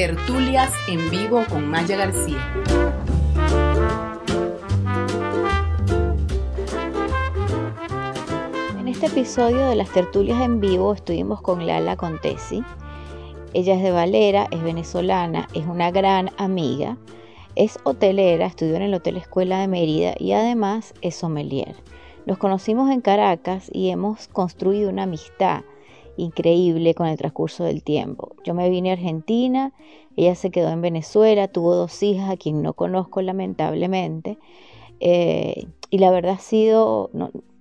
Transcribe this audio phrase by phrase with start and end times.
[0.00, 2.38] Tertulias en vivo con Maya García.
[8.78, 12.64] En este episodio de las tertulias en vivo estuvimos con Lala Contesi.
[13.52, 16.96] Ella es de Valera, es venezolana, es una gran amiga,
[17.54, 21.74] es hotelera, estudió en el Hotel Escuela de Mérida y además es sommelier.
[22.24, 25.60] Nos conocimos en Caracas y hemos construido una amistad
[26.20, 28.36] increíble con el transcurso del tiempo.
[28.44, 29.72] Yo me vine a Argentina,
[30.16, 34.38] ella se quedó en Venezuela, tuvo dos hijas a quien no conozco lamentablemente.
[35.00, 37.10] Eh, y la verdad ha sido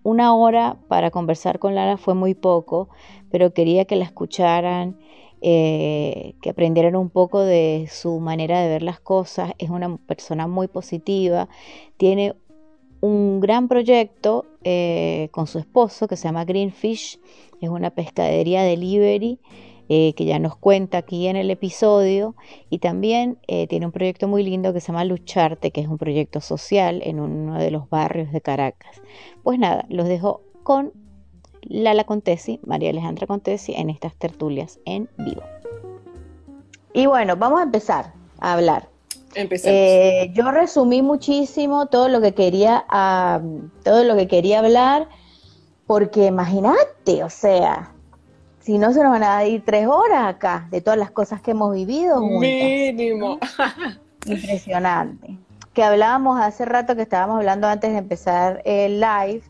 [0.04, 2.90] una hora para conversar con Lara fue muy poco,
[3.32, 4.98] pero quería que la escucharan,
[5.42, 9.54] eh, que aprendieran un poco de su manera de ver las cosas.
[9.58, 11.48] Es una persona muy positiva,
[11.98, 12.36] tiene
[13.02, 17.20] un gran proyecto eh, con su esposo que se llama Greenfish,
[17.62, 19.40] es una pescadería delivery
[19.92, 22.36] eh, que ya nos cuenta aquí en el episodio
[22.70, 25.98] y también eh, tiene un proyecto muy lindo que se llama Lucharte, que es un
[25.98, 29.02] proyecto social en uno de los barrios de Caracas.
[29.42, 30.94] Pues nada, los dejo con
[31.64, 35.42] Lala Contesi, María Alejandra Contesi, en estas tertulias en vivo.
[36.94, 38.90] Y bueno, vamos a empezar a hablar.
[39.36, 42.86] Eh, yo resumí muchísimo todo lo que quería,
[43.84, 45.08] todo lo que quería hablar,
[45.86, 47.94] porque imagínate, o sea,
[48.60, 51.52] si no se nos van a ir tres horas acá de todas las cosas que
[51.52, 52.22] hemos vivido.
[52.22, 53.40] Mínimo.
[54.26, 55.38] Impresionante.
[55.74, 59.44] Que hablábamos hace rato que estábamos hablando antes de empezar el live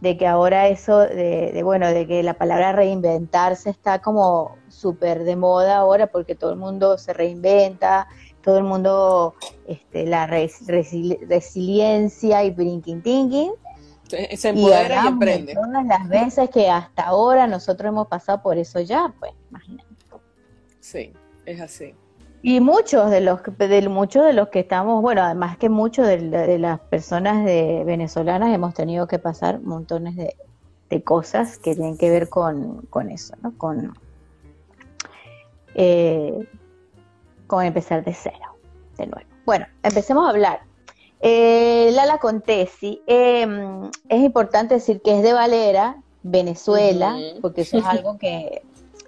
[0.00, 5.24] de que ahora eso de, de bueno de que la palabra reinventarse está como súper
[5.24, 8.08] de moda ahora porque todo el mundo se reinventa
[8.46, 9.34] todo el mundo,
[9.66, 13.50] este, la resiliencia y brinking thinking.
[14.06, 15.52] Se, empodera y, aprende.
[15.52, 19.90] Todas las veces que hasta ahora nosotros hemos pasado por eso ya, pues, imagínate.
[20.78, 21.12] Sí,
[21.44, 21.92] es así.
[22.40, 26.56] Y muchos de los de muchos de los que estamos, bueno, además que muchos de,
[26.60, 30.36] las personas de venezolanas hemos tenido que pasar montones de,
[31.02, 33.58] cosas que tienen que ver con, con eso, ¿no?
[33.58, 33.92] Con
[35.78, 36.48] eh,
[37.46, 38.56] con empezar de cero,
[38.96, 39.28] de nuevo.
[39.44, 40.60] Bueno, empecemos a hablar.
[41.20, 47.84] Eh, Lala Contesi, em, es importante decir que es de Valera, Venezuela, porque eso es
[47.84, 48.62] algo que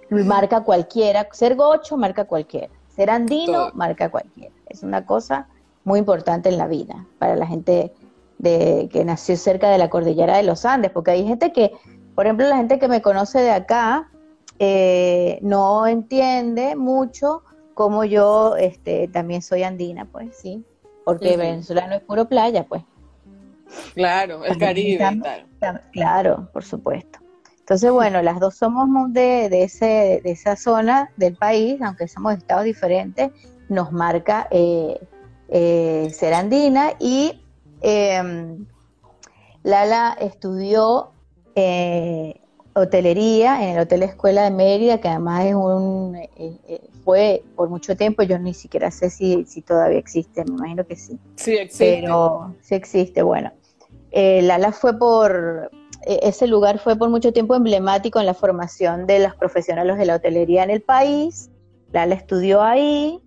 [0.09, 1.27] marca cualquiera.
[1.31, 2.69] Ser gocho marca cualquiera.
[2.95, 4.53] Ser andino marca cualquiera.
[4.67, 5.47] Es una cosa
[5.83, 7.91] muy importante en la vida para la gente
[8.37, 11.73] de, que nació cerca de la cordillera de los Andes, porque hay gente que,
[12.15, 14.09] por ejemplo, la gente que me conoce de acá,
[14.59, 17.43] eh, no entiende mucho
[17.73, 20.65] como yo este, también soy andina, pues sí,
[21.05, 22.83] porque venezolano es puro playa, pues.
[23.93, 25.21] Claro, el Caribe.
[25.93, 27.19] claro, por supuesto.
[27.59, 32.33] Entonces, bueno, las dos somos de, de, ese, de esa zona del país, aunque somos
[32.33, 33.31] estados diferentes,
[33.69, 34.99] nos marca eh,
[35.49, 37.41] eh, ser andina y
[37.81, 38.65] em,
[39.63, 41.11] Lala estudió
[42.79, 47.69] hotelería en el Hotel Escuela de Mérida, que además es un, eh, eh, fue por
[47.69, 51.19] mucho tiempo, yo ni siquiera sé si, si todavía existe, me imagino que sí.
[51.35, 51.99] Sí existe.
[52.01, 53.51] Pero sí existe, bueno.
[54.11, 55.71] Eh, Lala fue por,
[56.05, 60.15] ese lugar fue por mucho tiempo emblemático en la formación de los profesionales de la
[60.15, 61.49] hotelería en el país.
[61.91, 63.19] Lala estudió ahí,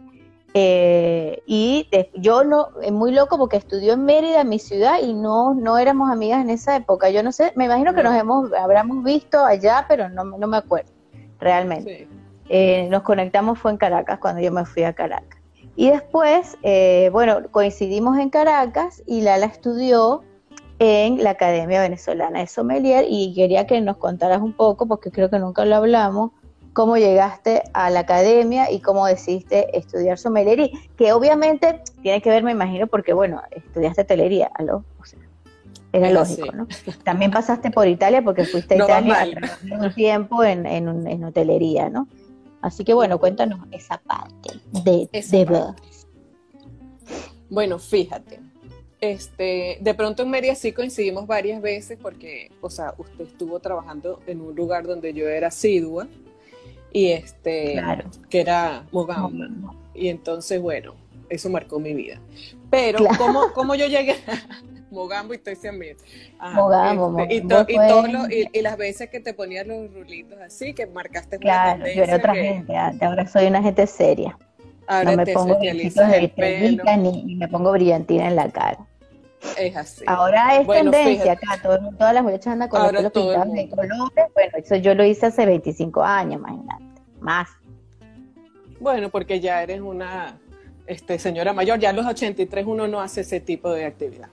[0.54, 5.14] eh, y yo no, es muy loco porque estudió en Mérida, en mi ciudad, y
[5.14, 7.10] no, no éramos amigas en esa época.
[7.10, 10.58] Yo no sé, me imagino que nos hemos, habremos visto allá, pero no, no me
[10.58, 10.90] acuerdo,
[11.38, 12.08] realmente.
[12.48, 15.40] Eh, nos conectamos fue en Caracas, cuando yo me fui a Caracas.
[15.74, 20.22] Y después, eh, bueno, coincidimos en Caracas y Lala estudió
[20.78, 25.30] en la Academia Venezolana de Sommelier y quería que nos contaras un poco, porque creo
[25.30, 26.32] que nunca lo hablamos,
[26.72, 32.42] cómo llegaste a la academia y cómo decidiste estudiar sommelier, que obviamente tiene que ver,
[32.42, 34.84] me imagino, porque, bueno, estudiaste telería, ¿aló?
[35.92, 36.66] era lógico, ¿no?
[37.04, 42.08] También pasaste por Italia porque fuiste a Italia un tiempo en, en, hotelería, ¿no?
[42.62, 45.74] Así que, bueno, cuéntanos esa parte de, de
[47.50, 48.40] Bueno, fíjate,
[49.00, 54.20] este, de pronto en Mérida sí coincidimos varias veces porque, o sea, usted estuvo trabajando
[54.26, 56.06] en un lugar donde yo era asidua,
[56.92, 57.82] y este,
[58.28, 59.74] que era Mogambo.
[59.94, 60.94] Y entonces, bueno,
[61.28, 62.20] eso marcó mi vida.
[62.70, 63.00] Pero,
[63.54, 64.16] ¿cómo, yo llegué?
[64.90, 65.96] Mogambo y estoy también.
[66.54, 71.86] Mogambo, este, y, y, las veces que te ponías los rulitos así, que marcaste Claro,
[71.86, 74.38] yo era otra gente, ahora soy una gente seria.
[74.86, 75.74] Ahora no me pongo de
[76.98, 78.86] ni, ni me pongo brillantina en la cara.
[79.58, 80.04] Es así.
[80.06, 84.30] Ahora es tendencia acá, todas las muchachas andan con los pintados de colores.
[84.34, 86.84] Bueno, eso yo lo hice hace 25 años, imagínate,
[87.20, 87.48] más.
[88.80, 90.38] Bueno, porque ya eres una
[90.86, 94.28] este, señora mayor, ya a los 83 uno no hace ese tipo de actividad.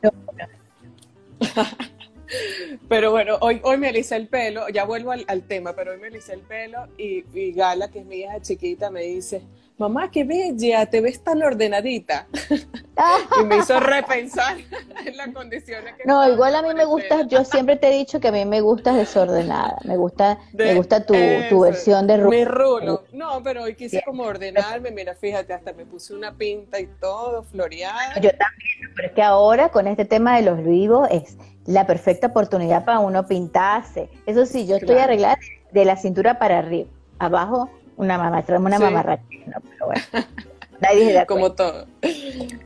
[2.89, 6.07] pero bueno, hoy, hoy me alisé el pelo, ya vuelvo al, tema, pero hoy me
[6.07, 9.41] alisé el pelo y, y Gala, que es mi hija chiquita, me dice,
[9.79, 12.27] mamá, qué bella, te ves tan ordenadita.
[13.41, 14.57] y me hizo repensar
[15.05, 18.19] en las condiciones que No, igual a mí me gusta, yo siempre te he dicho
[18.19, 21.13] que a mí me gusta desordenada, me gusta, me gusta tu,
[21.49, 22.29] tu versión de rulo.
[22.29, 23.03] Mi rulo.
[23.13, 27.43] No, pero hoy quise como ordenarme, mira, fíjate, hasta me puse una pinta y todo,
[27.43, 28.15] floreada.
[28.15, 32.27] Yo también, pero es que ahora con este tema de los vivos es la perfecta
[32.27, 34.09] oportunidad para uno pintarse.
[34.25, 35.37] Eso sí, yo estoy arreglada
[35.71, 36.89] de la cintura para arriba,
[37.19, 38.83] abajo una mamá, una sí.
[38.83, 39.23] mamarracha,
[39.69, 40.01] pero bueno.
[40.79, 41.85] Nadie Como todo.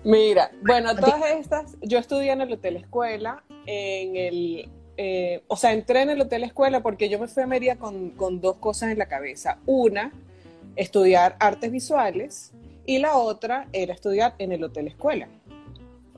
[0.03, 5.73] Mira, bueno, todas estas, yo estudié en el Hotel Escuela, en el, eh, o sea,
[5.73, 8.91] entré en el Hotel Escuela porque yo me fui a Mérida con, con dos cosas
[8.91, 9.57] en la cabeza.
[9.65, 10.11] Una,
[10.75, 12.51] estudiar artes visuales
[12.85, 15.27] y la otra era estudiar en el Hotel Escuela.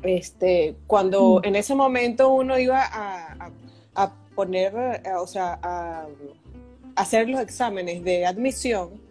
[0.04, 1.48] Este, cuando mm.
[1.48, 3.52] en ese momento uno iba a,
[3.96, 6.08] a, poner, eh, o sea, a
[6.98, 9.05] hacer los exámenes de admisión,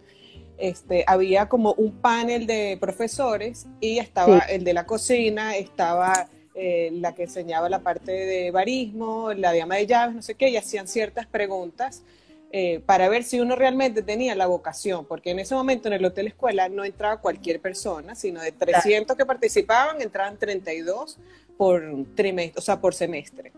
[0.57, 6.89] este, había como un panel de profesores y estaba el de la cocina, estaba eh,
[6.93, 10.49] la que enseñaba la parte de barismo, la de ama de llaves, no sé qué,
[10.49, 12.03] y hacían ciertas preguntas
[12.51, 16.05] eh, para ver si uno realmente tenía la vocación, porque en ese momento en el
[16.05, 21.17] hotel escuela no entraba cualquier persona, sino de 300 que participaban, entraban 32
[21.57, 21.83] por
[22.15, 23.51] trimestre, o sea, por semestre.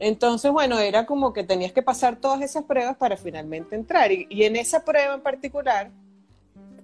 [0.00, 4.10] Entonces, bueno, era como que tenías que pasar todas esas pruebas para finalmente entrar.
[4.10, 5.92] Y, y en esa prueba en particular,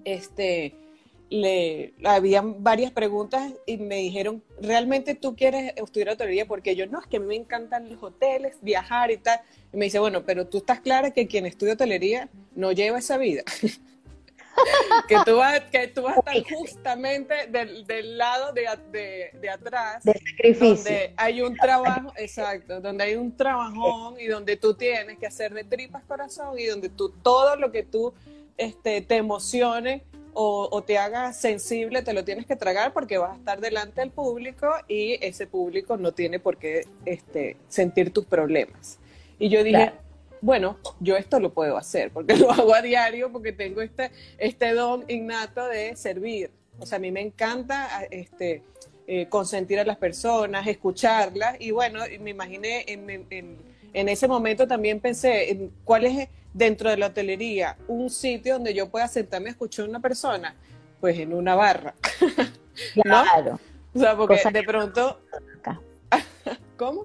[0.04, 0.74] este,
[1.30, 6.46] le habían varias preguntas y me dijeron, ¿realmente tú quieres estudiar hotelería?
[6.46, 9.40] Porque yo, no, es que a mí me encantan los hoteles, viajar y tal.
[9.72, 13.16] Y me dice, bueno, pero tú estás clara que quien estudia hotelería no lleva esa
[13.16, 13.44] vida.
[15.08, 20.74] que, tú vas, que tú vas a estar justamente del, lado de, atrás, de sacrificio.
[20.74, 25.54] donde hay un trabajo, exacto, donde hay un trabajón y donde tú tienes que hacer
[25.54, 28.12] de tripas corazón y donde tú todo lo que tú
[28.60, 33.36] este, te emocione o, te haga sensible, te lo tienes que tragar porque vas a
[33.36, 38.98] estar delante del público y ese público no tiene por qué este, sentir tus problemas.
[39.38, 39.92] Y yo dije,
[40.40, 44.72] bueno, yo esto lo puedo hacer porque lo hago a diario, porque tengo este, este
[44.72, 46.50] don innato de servir.
[46.78, 48.62] O sea, a mí me encanta este,
[49.06, 53.58] eh, consentir a las personas, escucharlas y bueno, me imaginé en,
[53.92, 58.74] en ese momento también pensé en cuál es dentro de la hotelería un sitio donde
[58.74, 60.54] yo pueda sentarme a escuchar a una persona,
[61.00, 61.94] pues en una barra.
[62.94, 63.60] Claro.
[63.94, 65.20] O sea, porque de pronto...
[66.78, 67.04] ¿Cómo?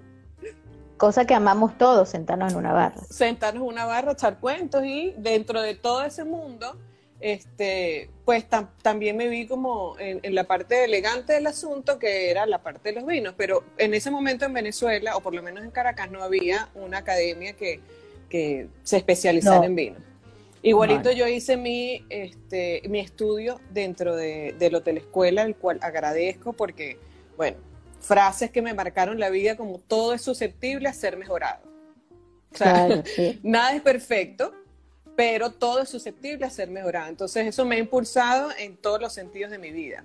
[0.95, 3.01] Cosa que amamos todos, sentarnos en una barra.
[3.09, 6.77] Sentarnos en una barra, echar cuentos y dentro de todo ese mundo,
[7.19, 8.45] este, pues
[8.81, 12.89] también me vi como en, en, la parte elegante del asunto, que era la parte
[12.89, 16.09] de los vinos, pero en ese momento en Venezuela, o por lo menos en Caracas,
[16.09, 17.81] no había una academia que
[18.30, 19.98] que se especializan en vino.
[20.62, 26.54] Igualito yo hice mi, este, mi estudio dentro de, del Hotel Escuela, el cual agradezco
[26.54, 26.98] porque,
[27.38, 27.57] bueno,
[28.00, 31.62] frases que me marcaron la vida como todo es susceptible a ser mejorado.
[32.51, 33.04] O sea,
[33.44, 34.54] nada es perfecto,
[35.16, 37.10] pero todo es susceptible a ser mejorado.
[37.10, 40.04] Entonces eso me ha impulsado en todos los sentidos de mi vida.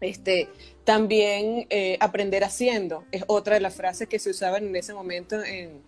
[0.00, 0.48] Este,
[0.84, 5.42] también eh, aprender haciendo es otra de las frases que se usaban en ese momento
[5.42, 5.80] en,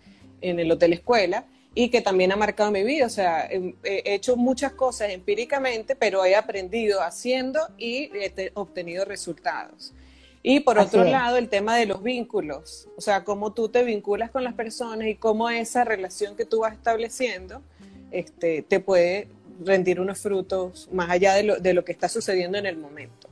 [0.49, 3.05] en el Hotel Escuela y que también ha marcado mi vida.
[3.05, 9.93] O sea, he, hecho muchas cosas empíricamente, pero he aprendido haciendo y he obtenido resultados.
[10.41, 14.29] Y por otro lado, el tema de los vínculos, o sea, cómo tú te vinculas
[14.29, 17.63] con las personas y cómo esa relación que tú vas estableciendo
[18.11, 19.27] este, te puede
[19.59, 23.27] rendir unos frutos más allá de lo, de lo que está sucediendo en el momento.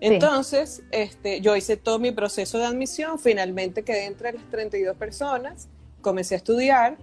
[0.00, 5.68] Entonces, este, yo hice todo mi proceso de admisión, finalmente quedé entre las 32 personas
[6.08, 6.96] comencé a estudiar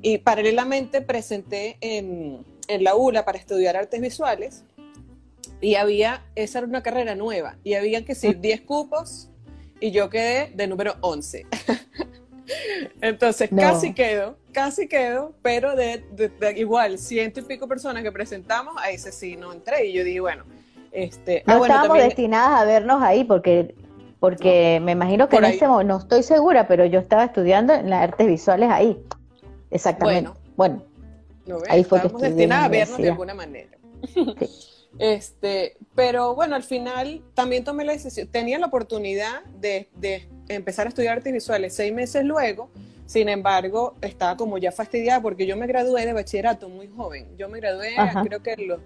[0.00, 4.64] y paralelamente presenté en, en la ULA para estudiar artes visuales
[5.60, 9.30] y había, esa era una carrera nueva, y había que ser 10 cupos
[9.80, 11.46] y yo quedé de número 11.
[13.00, 16.04] Entonces casi quedo, casi quedo, pero de,
[16.56, 20.20] igual ciento y pico personas que presentamos, a ese sí no entré y yo dije,
[20.20, 20.44] bueno,
[20.92, 21.42] este...
[21.46, 23.74] No ah, estábamos destinadas a vernos ahí porque
[24.24, 27.90] porque me imagino que en ese momento, no estoy segura, pero yo estaba estudiando en
[27.90, 28.98] las artes visuales ahí.
[29.70, 30.30] Exactamente.
[30.56, 30.82] Bueno,
[31.68, 33.76] ahí fue que destinadas a vernos de alguna manera.
[34.96, 39.88] Este, pero bueno, al final también tomé la decisión, tenía la oportunidad de,
[40.48, 42.70] empezar a estudiar artes visuales seis meses luego,
[43.04, 47.26] sin embargo, estaba como ya fastidiada porque yo me gradué de bachillerato muy joven.
[47.36, 48.80] Yo me gradué, creo que los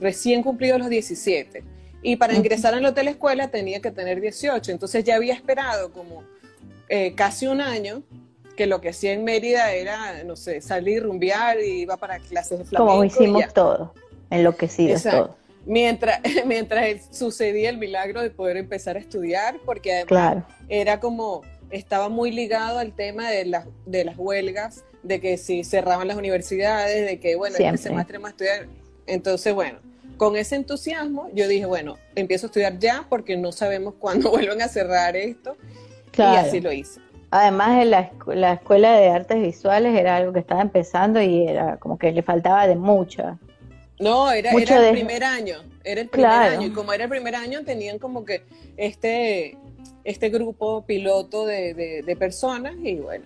[0.00, 1.62] recién cumplido los 17.
[2.02, 4.72] Y para ingresar al hotel escuela tenía que tener 18.
[4.72, 6.22] Entonces ya había esperado como
[6.88, 8.02] eh, casi un año
[8.56, 12.58] que lo que hacía en Mérida era, no sé, salir, rumbear y iba para clases
[12.58, 12.92] de flamenco.
[12.92, 13.94] Como hicimos todo,
[14.28, 15.36] enloquecidos todo.
[15.66, 22.08] Mientras, mientras sucedía el milagro de poder empezar a estudiar, porque además era como, estaba
[22.08, 27.06] muy ligado al tema de, las de las huelgas, de que si cerraban las universidades,
[27.06, 28.66] de que, bueno, este semestre más estudiar.
[29.06, 29.78] Entonces, bueno,
[30.20, 34.60] con ese entusiasmo, yo dije, bueno, empiezo a estudiar ya porque no sabemos cuándo vuelven
[34.60, 35.56] a cerrar esto.
[36.14, 37.00] Y así lo hice.
[37.30, 41.96] Además, la, la escuela de artes visuales era algo que estaba empezando y era como
[41.96, 43.38] que le faltaba de mucha.
[43.98, 46.66] No, era, era el primer año, era el primer año.
[46.66, 48.42] Y como era el primer año, tenían como que
[48.76, 49.56] este,
[50.04, 53.24] este grupo piloto de, de, personas y bueno,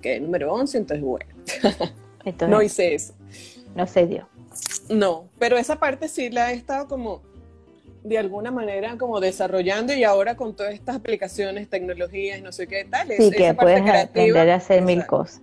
[0.00, 1.26] que número 11, entonces bueno.
[2.48, 3.14] no hice eso.
[3.76, 4.28] No se dio.
[4.88, 7.22] No, pero esa parte sí la he estado como
[8.04, 12.84] de alguna manera como desarrollando y ahora con todas estas aplicaciones, tecnologías no sé qué
[12.84, 13.08] tal.
[13.16, 15.42] Sí, que puedes aprender a hacer mil cosas.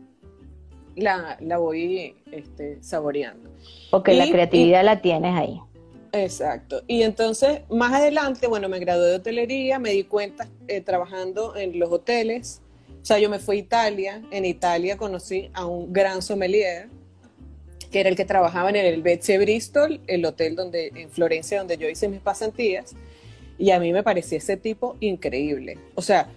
[0.96, 3.50] La, la voy este, saboreando.
[3.90, 5.62] Porque la creatividad la tienes ahí.
[6.12, 6.84] Exacto.
[6.88, 11.80] Y entonces, más adelante, bueno, me gradué de hotelería, me di cuenta eh, trabajando en
[11.80, 12.62] los hoteles.
[13.02, 14.22] O sea, yo me fui a Italia.
[14.32, 16.90] En Italia conocí a un gran sommelier
[17.92, 21.78] que era el que trabajaba en el Betsy Bristol, el hotel donde, en Florencia donde
[21.78, 22.96] yo hice mis pasantías,
[23.58, 25.78] y a mí me parecía ese tipo increíble.
[25.96, 26.30] O sea,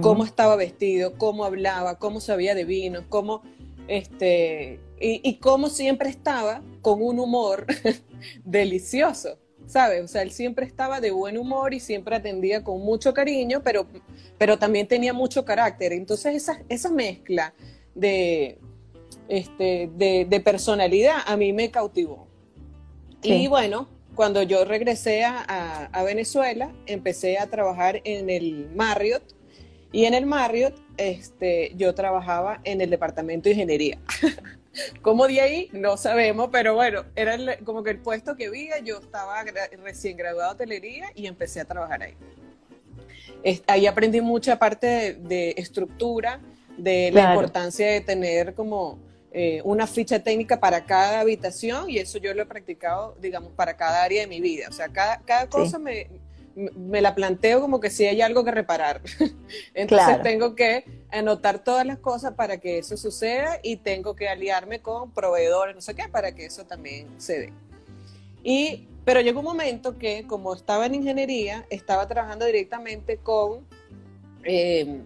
[0.00, 3.42] cómo estaba vestido, cómo hablaba, cómo sabía de vino, cómo,
[3.88, 7.66] este, y, y cómo siempre estaba con un humor
[8.44, 9.38] delicioso.
[9.68, 10.02] ¿sabes?
[10.02, 13.86] O sea, él siempre estaba de buen humor y siempre atendía con mucho cariño, pero,
[14.38, 15.92] pero también tenía mucho carácter.
[15.92, 17.54] Entonces, esa, esa mezcla
[17.94, 18.58] de,
[19.28, 22.26] este, de, personalidad a mí me cautivó.
[23.22, 29.22] Y bueno, cuando yo regresé a, Venezuela, empecé a trabajar en el Marriott
[29.92, 33.98] y en el Marriott este, yo trabajaba en el departamento de ingeniería.
[35.02, 35.68] ¿Cómo de ahí?
[35.72, 39.44] No sabemos, pero bueno, era como que el puesto que vi, yo estaba
[39.82, 42.14] recién graduado de hotelería y empecé a trabajar ahí.
[43.66, 46.40] ahí aprendí mucha parte de estructura,
[46.76, 49.07] de la importancia de tener como
[49.40, 53.76] eh, una ficha técnica para cada habitación y eso yo lo he practicado, digamos, para
[53.76, 54.66] cada área de mi vida.
[54.68, 56.08] O sea, cada, cada cosa me,
[56.56, 59.00] me, la planteo como que si hay algo que reparar.
[59.74, 64.80] Entonces tengo que anotar todas las cosas para que eso suceda y tengo que aliarme
[64.80, 67.52] con proveedores, no sé qué, para que eso también se dé.
[68.42, 73.64] Y, pero llegó un momento que como estaba en ingeniería, estaba trabajando directamente con
[74.42, 75.00] eh,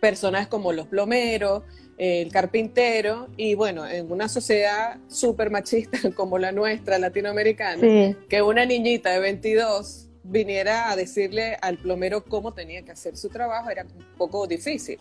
[0.00, 1.62] personas como los plomeros,
[1.98, 8.64] el carpintero, y bueno, en una sociedad súper machista como la nuestra, latinoamericana, que una
[8.64, 13.82] niñita de 22 viniera a decirle al plomero cómo tenía que hacer su trabajo era
[13.82, 15.00] un poco difícil.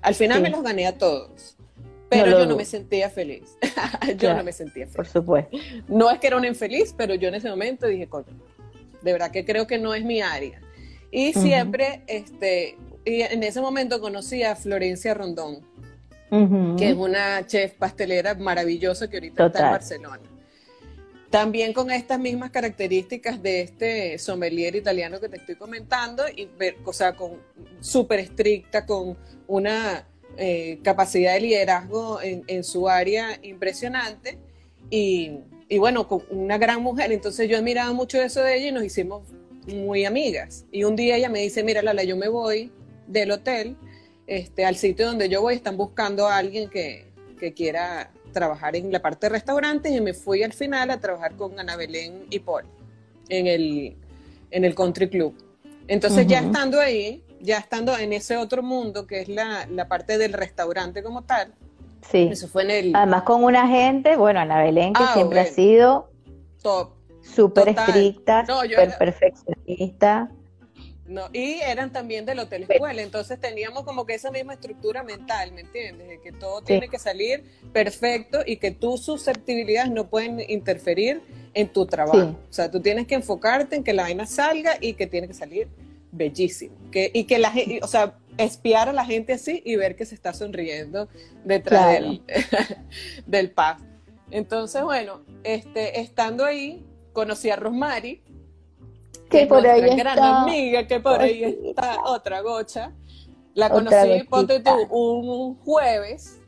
[0.00, 1.56] Al final me los gané a todos,
[2.08, 3.56] pero yo no me sentía feliz.
[4.16, 4.96] yo no me sentía feliz.
[4.96, 5.56] Por supuesto.
[5.88, 8.26] No es que era un infeliz, pero yo en ese momento dije, coño,
[9.02, 10.60] de verdad que creo que no es mi área.
[11.10, 15.60] Y siempre, este, y en ese momento conocí a Florencia Rondón,
[16.30, 20.20] que es una chef pastelera maravillosa que ahorita está en Barcelona.
[21.30, 26.48] También con estas mismas características de este sommelier italiano que te estoy comentando, y
[26.84, 27.32] o sea, con
[27.80, 29.16] súper estricta, con
[29.46, 30.06] una
[30.38, 34.38] eh, capacidad de liderazgo en, su área impresionante,
[34.90, 37.12] y, y, bueno, con una gran mujer.
[37.12, 39.28] Entonces yo admiraba mucho eso de ella y nos hicimos
[39.66, 40.64] muy amigas.
[40.72, 42.72] Y un día ella me dice, mira Lala, yo me voy
[43.06, 43.76] del hotel
[44.28, 47.08] este, al sitio donde yo voy, están buscando a alguien que,
[47.54, 51.58] quiera trabajar en la parte de restaurantes y me fui al final a trabajar con
[51.60, 52.64] Ana Belén y Paul
[53.28, 53.96] en el,
[54.50, 55.34] en el Country Club.
[55.86, 60.32] Entonces ya estando ahí, ya estando en ese otro mundo que es la, parte del
[60.32, 61.54] restaurante como tal,
[62.10, 62.28] sí.
[62.32, 62.96] eso fue en el...
[62.96, 66.10] Además con una gente, bueno, Ana Belén que ah, siempre ha sido
[66.60, 66.90] top.
[67.22, 70.28] Súper estricta, súper perfeccionista.
[71.08, 75.52] No, y eran también del hotel escuela, entonces teníamos como que esa misma estructura mental,
[75.52, 76.06] ¿me entiendes?
[76.06, 81.22] De que todo tiene que salir perfecto y que tus susceptibilidades no pueden interferir
[81.54, 82.36] en tu trabajo.
[82.50, 85.34] O sea, tú tienes que enfocarte en que la vaina salga y que tiene que
[85.34, 85.68] salir
[86.12, 86.76] bellísimo.
[86.90, 90.04] Que, y que la gente, o sea, espiar a la gente así y ver que
[90.04, 91.08] se está sonriendo
[91.42, 92.22] detrás del,
[93.26, 93.80] del paz.
[94.30, 96.84] Entonces, bueno, este, estando ahí,
[97.14, 98.22] conocí a Rosmary,
[99.28, 102.92] que, por ahí gran amiga, que por ahí está otra gocha.
[103.54, 106.40] La conocí, ponte tú, un jueves.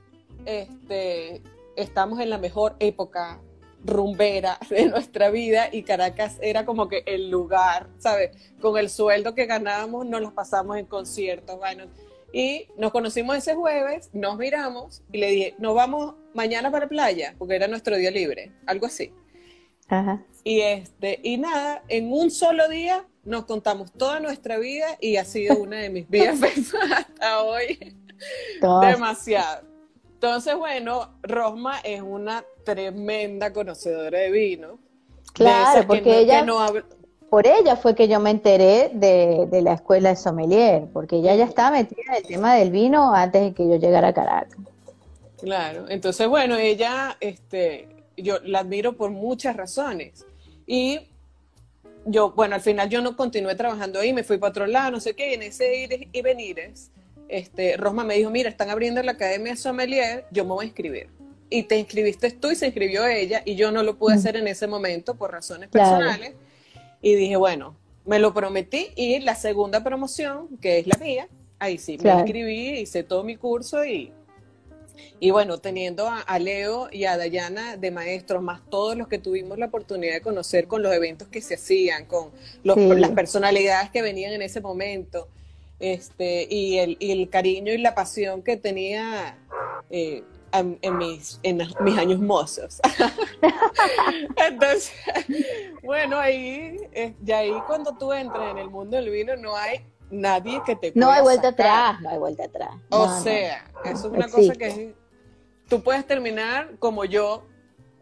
[0.45, 1.43] Este,
[1.77, 3.41] estamos en la mejor época
[3.85, 8.31] rumbera de nuestra vida y Caracas era como que el lugar, ¿sabes?
[8.61, 11.85] Con el sueldo que ganábamos nos los pasamos en conciertos, bueno.
[12.33, 16.89] Y nos conocimos ese jueves, nos miramos y le dije, nos vamos mañana para la
[16.89, 19.13] playa, porque era nuestro día libre, algo así.
[19.91, 20.23] Ajá.
[20.45, 25.25] Y este, y nada, en un solo día nos contamos toda nuestra vida y ha
[25.25, 26.41] sido una de mis vidas
[26.97, 27.95] hasta hoy.
[28.81, 29.63] Demasiado.
[30.15, 34.79] Entonces, bueno, Rosma es una tremenda conocedora de vino.
[35.33, 36.67] Claro, porque no- ella- no
[37.31, 41.35] Por ella fue que yo me enteré de, de la escuela de sommelier, porque ella
[41.37, 44.57] ya estaba metida en el tema del vino antes de que yo llegara a Caracas.
[45.41, 47.89] Claro, entonces bueno, ella, este,
[48.23, 50.27] yo la admiro por muchas razones.
[50.67, 51.01] Y
[52.07, 55.01] yo, bueno, al final yo no continué trabajando ahí, me fui para otro lado, no
[55.01, 56.91] sé qué, y en ese ir y venires,
[57.29, 61.09] este, Rosma me dijo, mira, están abriendo la Academia Sommelier, yo me voy a inscribir.
[61.49, 64.19] Y te inscribiste tú y se inscribió ella, y yo no lo pude Mm.
[64.19, 65.99] hacer en ese momento por razones Claro.
[65.99, 66.35] personales.
[67.03, 71.77] Y dije, bueno, me lo prometí, y la segunda promoción, que es la mía, ahí
[71.79, 72.21] sí, me Claro.
[72.21, 74.13] inscribí, hice todo mi curso y
[75.19, 79.19] y bueno, teniendo a, a Leo y a Dayana de maestros, más todos los que
[79.19, 82.31] tuvimos la oportunidad de conocer con los eventos que se hacían, con
[82.63, 82.89] los- Sí.
[82.97, 85.29] las personalidades que venían en ese momento,
[85.79, 89.39] este, y, el, y el cariño y la pasión que tenía
[89.91, 92.81] eh, en, en mis, en mis años mozos.
[94.37, 94.93] Entonces,
[95.83, 99.81] bueno, ahí, eh, ya ahí cuando tú entras en el mundo del vino, no hay
[100.11, 101.67] nadie que te No hay vuelta sacar.
[101.67, 102.71] atrás, no hay vuelta atrás.
[102.91, 103.21] O No, no.
[103.23, 104.47] sea, eso es una existe.
[104.49, 104.95] cosa que es-
[105.69, 107.45] tú puedes terminar como yo,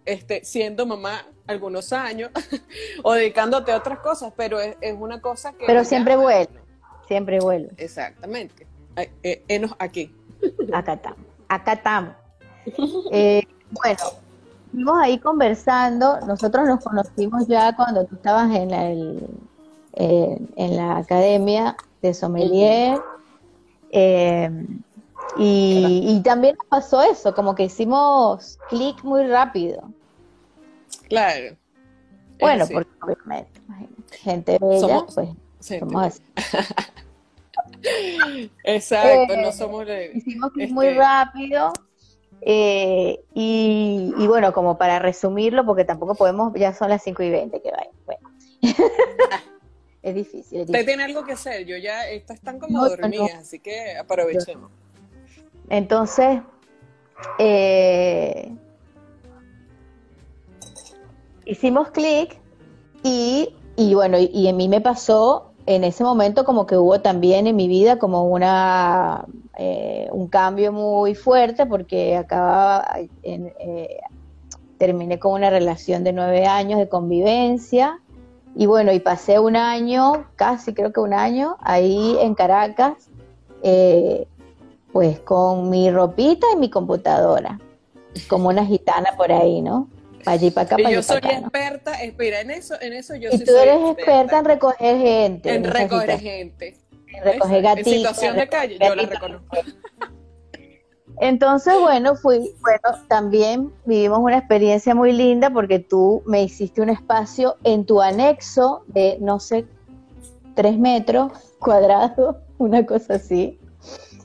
[0.04, 2.30] este, siendo mamá algunos años
[3.04, 5.66] o dedicándote a otras cosas, pero es, es una cosa que...
[5.66, 6.60] Pero siempre vuelve,
[7.06, 7.70] siempre vuelve.
[7.76, 8.66] Exactamente.
[9.22, 10.14] Eh, enos aquí.
[10.72, 12.14] Acá estamos, acá estamos.
[13.12, 13.98] Eh, bueno,
[14.66, 19.26] estuvimos ahí conversando, nosotros nos conocimos ya cuando tú estabas en el-
[19.94, 23.00] eh, en la academia de sommelier.
[23.90, 24.50] eh,
[25.36, 29.82] y, y también nos pasó eso, como que hicimos clic muy rápido.
[31.08, 31.56] Claro.
[32.40, 33.60] Bueno, porque obviamente,
[34.22, 35.28] gente bella, Somos- pues
[35.60, 36.22] Sí, somos así.
[38.64, 39.86] Exacto, Eh, no somos...
[39.86, 41.72] de- Hicimos clic Este- muy rápido.
[42.40, 47.30] eh, y, y bueno, como para resumirlo, porque tampoco podemos, ya son las 5 y
[47.30, 47.90] 20 que vaya.
[48.06, 48.30] Bueno.
[50.08, 50.86] es difícil, es Usted difícil.
[50.86, 53.02] tiene algo que hacer, yo ya, estas están como No, yo no.
[53.02, 54.70] dormidas, así que aprovechemos.
[55.70, 56.40] Entonces,
[57.38, 58.52] eh,
[61.44, 62.38] hicimos clic
[63.02, 67.00] y, y bueno, y, y a mí me pasó en ese momento como que hubo
[67.00, 69.24] también en mi vida como una
[69.58, 73.98] eh, un cambio muy fuerte porque acababa, en- eh,
[74.78, 78.00] terminé con una relación de nueve años de convivencia
[78.58, 83.08] y bueno, y pasé un año, casi creo que un año, ahí en Caracas,
[83.62, 84.26] eh,
[84.92, 87.60] pues con mi ropita y mi computadora,
[88.26, 89.88] como una gitana por ahí, ¿no?
[90.24, 91.46] Para allí, para acá, para yo soy acá, ¿no?
[91.46, 94.98] experta, espera, en eso, en eso yo Y sí tú soy eres experta en recoger
[94.98, 96.76] gente, en recoger gente.
[97.14, 97.92] en recoger gatitos.
[97.92, 99.56] En situación de calle, yo la reconozco.
[101.20, 106.90] Entonces, bueno, fui, bueno, también vivimos una experiencia muy linda porque tú me hiciste un
[106.90, 109.66] espacio en tu anexo de, no sé,
[110.54, 113.58] tres metros cuadrados, una cosa así,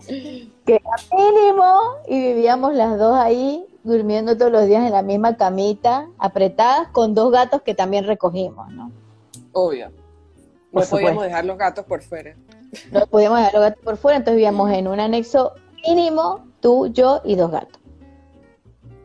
[0.08, 1.66] que era mínimo
[2.08, 7.14] y vivíamos las dos ahí durmiendo todos los días en la misma camita, apretadas con
[7.14, 8.92] dos gatos que también recogimos, ¿no?
[9.52, 9.90] Obvio.
[9.90, 11.22] No Por podíamos supuesto.
[11.22, 12.36] dejar los gatos por fuera.
[12.92, 15.54] No podíamos dejar los gatos por fuera, entonces vivíamos en un anexo
[15.88, 17.80] mínimo, tú, yo y dos gatos.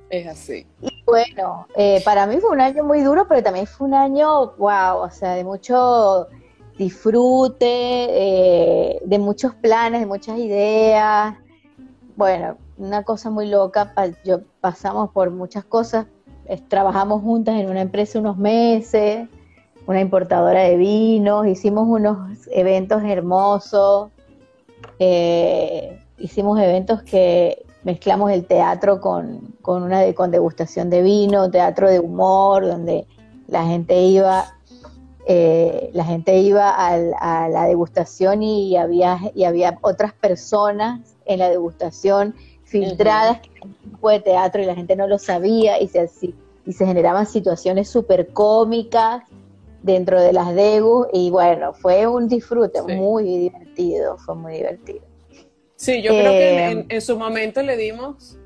[0.08, 0.66] Es así.
[0.80, 4.52] Y bueno, eh, para mí fue un año muy duro, pero también fue un año,
[4.56, 6.28] wow, o sea, de mucho
[6.78, 11.34] disfrute, eh, de muchos planes, de muchas ideas.
[12.16, 16.06] Bueno, una cosa muy loca, pa- yo pasamos por muchas cosas,
[16.46, 19.28] es- trabajamos juntas en una empresa unos meses,
[19.86, 22.16] una importadora de vinos, hicimos unos
[22.52, 24.10] eventos hermosos,
[25.00, 31.50] eh, hicimos eventos que mezclamos el teatro con, con una de, con degustación de vino,
[31.50, 33.06] teatro de humor, donde
[33.46, 34.56] la gente iba,
[35.26, 41.38] eh, la gente iba al- a la degustación y había, y había otras personas en
[41.38, 45.80] la degustación filtradas que eran un tipo de teatro y la gente no lo sabía
[45.80, 46.34] y se, así-
[46.66, 49.22] y se generaban situaciones súper cómicas
[49.82, 52.94] dentro de las degus y bueno, fue un disfrute Sí.
[52.94, 55.00] muy divertido, fue muy divertido.
[55.78, 58.36] Sí, yo creo que Eh, en, en su momento le dimos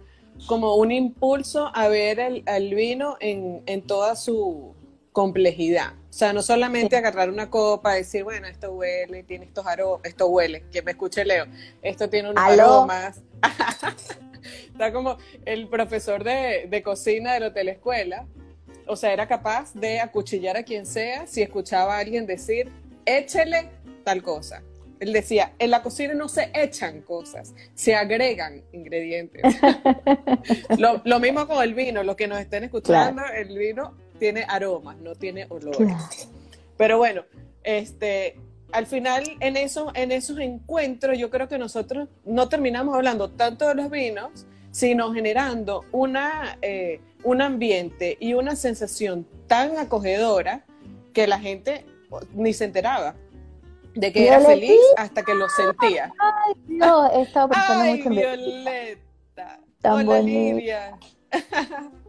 [0.46, 4.74] como un impulso a ver el, vino en, en, toda su
[5.12, 5.94] complejidad.
[6.10, 10.26] O sea, no solamente agarrar una copa, decir, bueno, esto huele, tiene estos aromas, esto
[10.26, 11.46] huele, que me escuche Leo,
[11.80, 13.22] esto tiene unos aromas.
[14.72, 15.16] Está como
[15.46, 18.26] el profesor de, de cocina del hotel escuela,
[18.86, 22.70] o sea, era capaz de acuchillar a quien sea si escuchaba a alguien decir,
[23.06, 23.70] échele
[24.04, 24.62] tal cosa.
[25.02, 29.42] Él decía, en la cocina no se echan cosas, se agregan ingredientes.
[30.78, 35.16] lo, mismo con el vino, los que nos estén escuchando, el vino tiene aromas, no
[35.16, 36.28] tiene olores.
[36.76, 37.24] Pero bueno,
[37.64, 38.36] este,
[38.70, 43.66] al final en esos, en esos encuentros yo creo que nosotros no terminamos hablando tanto
[43.66, 50.64] de los vinos, sino generando una, eh, un ambiente y una sensación tan acogedora
[51.12, 51.86] que la gente
[52.34, 53.16] ni se enteraba
[53.94, 56.12] de que era feliz hasta que lo sentía.
[56.18, 59.60] Ay, no, he estado pensando Ay, mucho en Violeta.
[59.84, 60.98] Hola, Lidia.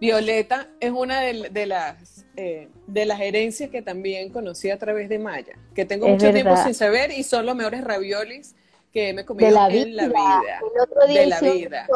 [0.00, 5.18] Violeta es una de, las eh, de las herencias que también conocí a través de
[5.18, 8.54] Maya, que tengo mucho tiempo sin saber y son los mejores raviolis
[8.92, 10.60] que me he comido de la en la vida.
[10.74, 11.86] El otro día de la vida.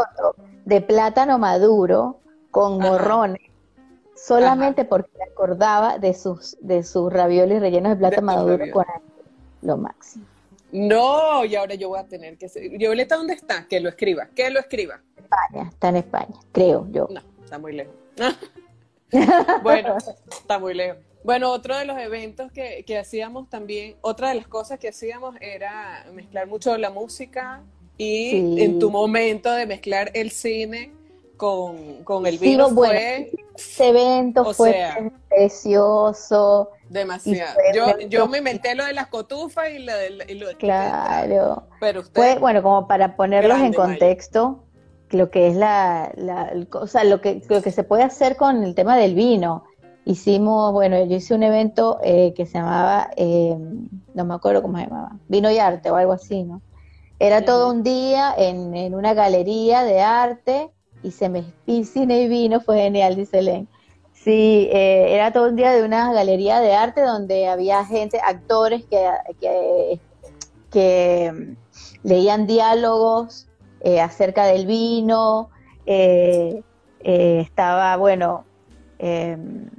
[0.65, 2.21] De plátano maduro
[2.51, 3.50] con morrones
[4.27, 8.85] solamente porque me acordaba de sus, de sus raviolis rellenos de plata maduro con
[9.63, 10.25] lo máximo.
[10.73, 12.49] No, y ahora yo voy a tener que...
[12.79, 13.67] Violeta, ¿dónde está?
[13.69, 15.01] Que lo escriba, que lo escriba.
[15.17, 17.09] España, está en España, creo yo.
[17.11, 17.95] No, está muy lejos.
[19.63, 19.97] bueno,
[20.31, 21.03] está muy lejos.
[21.25, 25.37] Bueno, otro de los eventos que, que, hacíamos también, otra de las cosas que hacíamos
[25.41, 27.63] era mezclar mucho la música
[27.99, 30.93] y en tu momento de mezclar el cine
[31.37, 33.31] con, con el vino fue...
[33.61, 36.71] Ese evento fue precioso.
[36.89, 37.59] Demasiado.
[37.75, 40.35] Yo, yo me inventé lo de las cotufas y lo de...
[40.35, 41.69] lo claro.
[41.79, 42.21] Pero usted...
[42.21, 44.65] Fue, bueno, como para ponerlos en contexto,
[45.11, 48.65] lo que es la, la, o sea, lo que, lo que se puede hacer con
[48.65, 49.65] el tema del vino.
[50.05, 53.57] Hicimos, bueno, yo hice un evento eh, que se llamaba, eh,
[54.15, 56.63] no me acuerdo cómo se llamaba, Vino y Arte o algo así, ¿no?
[57.19, 60.71] Era todo un día en, en una galería de arte
[61.03, 63.69] y se me y cine y vino, fue genial, dice Len.
[64.13, 68.85] Sí, eh, era todo un día de una galería de arte donde había gente, actores
[68.85, 69.99] que,
[70.71, 71.57] que, mm,
[72.07, 73.49] leían diálogos
[73.81, 75.49] eh, acerca del vino,
[75.87, 76.63] eh,
[77.03, 78.45] estaba, bueno,
[78.99, 79.71] em,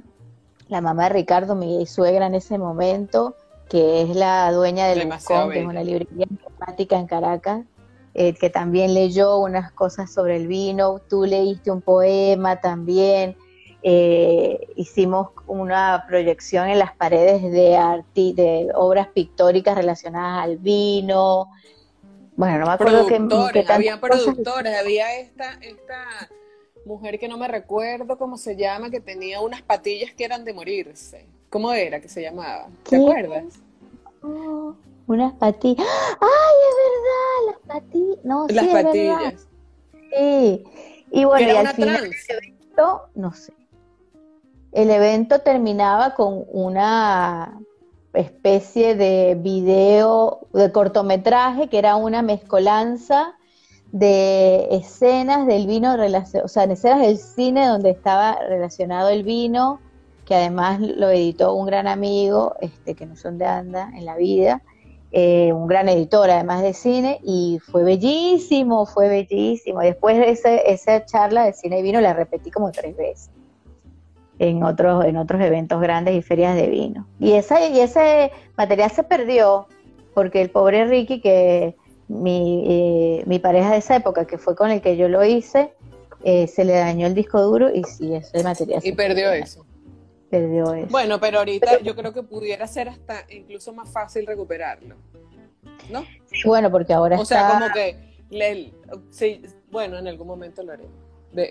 [0.68, 3.36] la mamá de Ricardo, mi suegra en ese momento,
[3.68, 7.64] que es la dueña del Buscón, que es una librería emblemática en Caracas,
[8.14, 13.36] eh, que también leyó unas cosas sobre el vino, tú leíste un poema también,
[13.82, 21.50] eh, hicimos una proyección en las paredes de, arti de obras pictóricas relacionadas al vino.
[22.36, 26.04] Bueno, no me acuerdo que, había productores, había esta, esta
[26.84, 30.52] mujer que no me recuerdo cómo se llama, que tenía unas patillas que eran de
[30.52, 31.26] morirse.
[31.48, 32.68] ¿Cómo era que se llamaba?
[32.84, 33.44] ¿Te acuerdas?
[34.22, 34.74] Oh
[35.06, 35.86] unas patillas.
[36.20, 37.46] ¡Ay, es verdad!
[37.46, 38.24] Las patillas.
[38.24, 39.48] No, las sí, patillas.
[40.16, 40.64] Sí.
[41.10, 43.52] Y bueno, y al final evento, no sé.
[44.72, 47.60] El evento terminaba con una
[48.14, 53.36] especie de video, de cortometraje, que era una mezcolanza
[53.90, 59.80] de escenas del vino, o sea, escenas del cine donde estaba relacionado el vino,
[60.24, 64.16] que además lo editó un gran amigo, este, que no son de anda en la
[64.16, 64.62] vida,
[65.12, 69.80] eh, un gran editor además de cine, y fue bellísimo, fue bellísimo.
[69.80, 73.30] Después de esa charla de cine y vino la repetí como tres veces
[74.38, 77.06] en otros, en otros eventos grandes y ferias de vino.
[77.20, 79.66] Y, esa, y ese material se perdió
[80.14, 81.76] porque el pobre Ricky, que
[82.08, 85.72] mi, eh, mi pareja de esa época, que fue con el que yo lo hice,
[86.24, 88.80] eh, se le dañó el disco duro y sí, ese material.
[88.84, 89.64] Y perdió eso.
[90.90, 94.96] Bueno, pero ahorita yo creo que pudiera ser hasta incluso más fácil recuperarlo,
[95.90, 96.04] ¿no?
[96.44, 97.96] Bueno, porque ahora o sea, como que,
[99.10, 100.88] sí, bueno, en algún momento lo haré.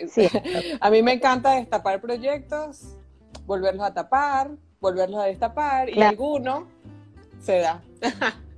[0.08, 0.28] sí.
[0.80, 2.98] a mí me encanta destapar proyectos,
[3.46, 6.68] volverlos a tapar, volverlos a destapar, y alguno
[7.40, 7.84] se da.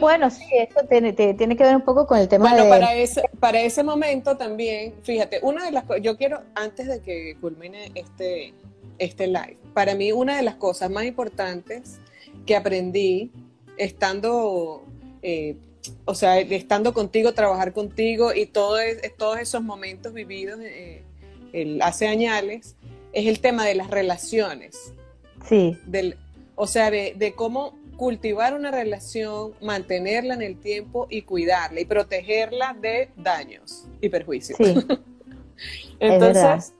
[0.00, 3.22] Bueno, sí, eso tiene, tiene, que ver un poco con el tema bueno, para ese,
[3.38, 7.92] para ese momento también, fíjate, una de las cosas, yo quiero, antes de que culmine
[7.94, 8.54] este,
[9.02, 9.58] este live.
[9.74, 11.98] Para mí una de las cosas más importantes
[12.46, 13.30] que aprendí
[13.76, 14.84] estando,
[15.22, 15.56] eh,
[16.04, 18.78] o sea, estando contigo, trabajar contigo y todo
[19.16, 21.02] todos esos momentos vividos eh,
[21.82, 22.76] hace años,
[23.12, 24.92] es el tema de las relaciones.
[25.48, 25.76] Sí.
[25.86, 26.16] Del,
[26.54, 32.76] o sea, de, cómo cultivar una relación, mantenerla en el tiempo y cuidarla y protegerla
[32.80, 34.58] de daños y perjuicios.
[34.58, 34.74] Sí.
[36.00, 36.72] Entonces,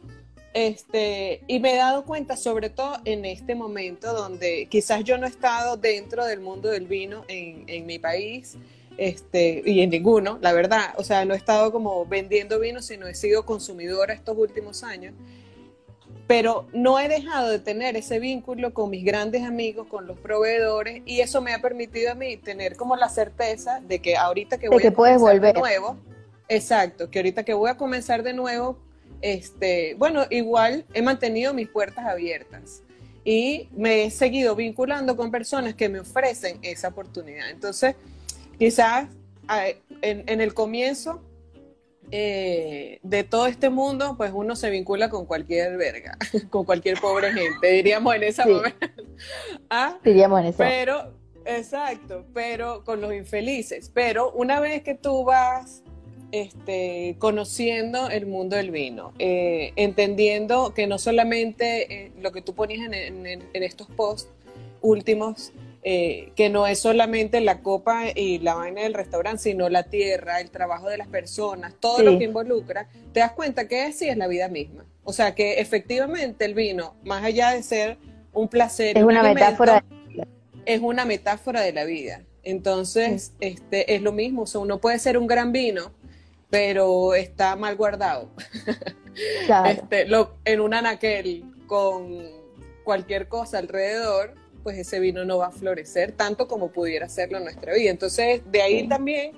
[0.54, 5.26] este, y me he dado cuenta, sobre todo en este momento donde quizás yo no
[5.26, 8.56] he estado dentro del mundo del vino en, en mi país,
[8.98, 10.94] este, y en ninguno, la verdad.
[10.96, 15.14] O sea, no he estado como vendiendo vino, sino he sido consumidora estos últimos años.
[16.26, 21.02] Pero no he dejado de tener ese vínculo con mis grandes amigos, con los proveedores,
[21.04, 24.68] y eso me ha permitido a mí tener como la certeza de que ahorita que
[24.68, 25.54] voy que a puedes comenzar volver.
[25.54, 25.98] de nuevo,
[26.48, 28.78] exacto, que ahorita que voy a comenzar de nuevo,
[29.22, 32.82] este, bueno, igual he mantenido mis puertas abiertas
[33.24, 37.50] y me he seguido vinculando con personas que me ofrecen esa oportunidad.
[37.50, 37.94] Entonces,
[38.58, 39.08] quizás
[40.02, 41.22] en, en el comienzo
[42.10, 46.18] eh, de todo este mundo, pues uno se vincula con cualquier verga,
[46.50, 48.50] con cualquier pobre gente, diríamos en ese Sí.
[48.50, 48.86] momento.
[49.70, 49.98] ¿Ah?
[50.04, 50.58] Diríamos en eso.
[50.58, 51.14] Pero,
[51.46, 53.90] exacto, pero con los infelices.
[53.94, 55.81] Pero una vez que tú vas
[56.32, 62.54] este, conociendo el mundo del vino, eh, entendiendo que no solamente eh, lo que tú
[62.54, 62.94] ponías en,
[63.26, 64.28] en- en estos posts
[64.80, 65.52] últimos,
[65.84, 70.40] eh, que no es solamente la copa y la vaina del restaurante, sino la tierra,
[70.40, 72.04] el trabajo de las personas, todo Sí.
[72.04, 74.84] lo que involucra, te das cuenta que así es la vida misma.
[75.04, 77.98] O sea que efectivamente el vino, más allá de ser
[78.32, 79.84] un placer, es un una alimento, metáfora.
[80.64, 82.22] es una metáfora de la vida.
[82.44, 84.42] Entonces, este, es lo mismo.
[84.42, 85.92] O sea, uno puede ser un gran vino,
[86.52, 88.28] pero está mal guardado.
[89.46, 89.68] Claro.
[89.68, 92.18] Este, lo- en un anaquel con
[92.82, 97.44] cualquier cosa alrededor, pues ese vino no va a florecer tanto como pudiera hacerlo en
[97.44, 97.90] nuestra vida.
[97.90, 98.88] Entonces, de ahí Sí.
[98.88, 99.32] también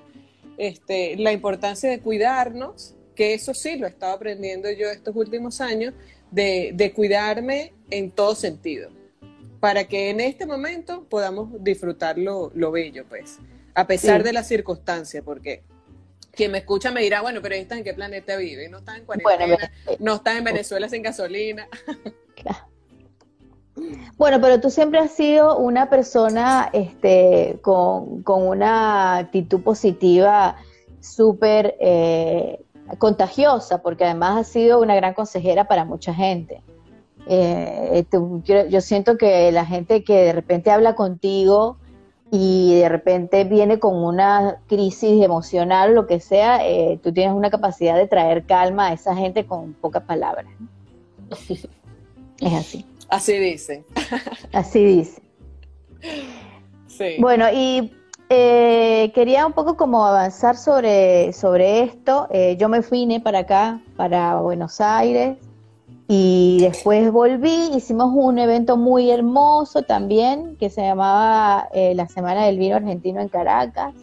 [0.57, 5.59] este, la importancia de cuidarnos, que eso sí lo he estado aprendiendo yo estos últimos
[5.59, 5.93] años,
[6.31, 8.89] de, de cuidarme en todo sentido,
[9.59, 13.39] para que en este momento podamos disfrutar lo, lo bello, pues,
[13.73, 14.27] a pesar Sí.
[14.27, 15.63] de las circunstancias, porque
[16.35, 19.05] quien me escucha me dirá, bueno, pero esta en qué planeta vive, no está en
[19.05, 21.67] cuarentena, Bueno, eh, no está en Venezuela sin gasolina.
[22.35, 22.59] Claro.
[24.17, 30.55] Bueno, pero tú siempre has sido una persona este, con, con una actitud positiva
[31.01, 32.61] súper eh,
[32.97, 36.61] contagiosa, porque además has sido una gran consejera para mucha gente.
[37.27, 41.77] Eh, tú- yo, yo siento que la gente que de repente habla contigo
[42.31, 47.49] y de repente viene con una crisis emocional, lo que sea, eh, tú tienes una
[47.49, 50.45] capacidad de traer calma a esa gente con pocas palabras.
[50.59, 50.67] ¿no?
[52.41, 52.85] Es así.
[53.07, 53.85] Así dicen.
[54.51, 55.21] Así dice.
[56.87, 57.15] Sí.
[57.19, 57.93] Bueno, y
[58.29, 62.27] eh, quería un poco como avanzar sobre, sobre esto.
[62.31, 65.37] Eh, yo me vine para acá, para Buenos Aires,
[66.07, 72.45] y después volví, hicimos un evento muy hermoso también, que se llamaba eh, la Semana
[72.45, 73.93] del Vino Argentino en Caracas,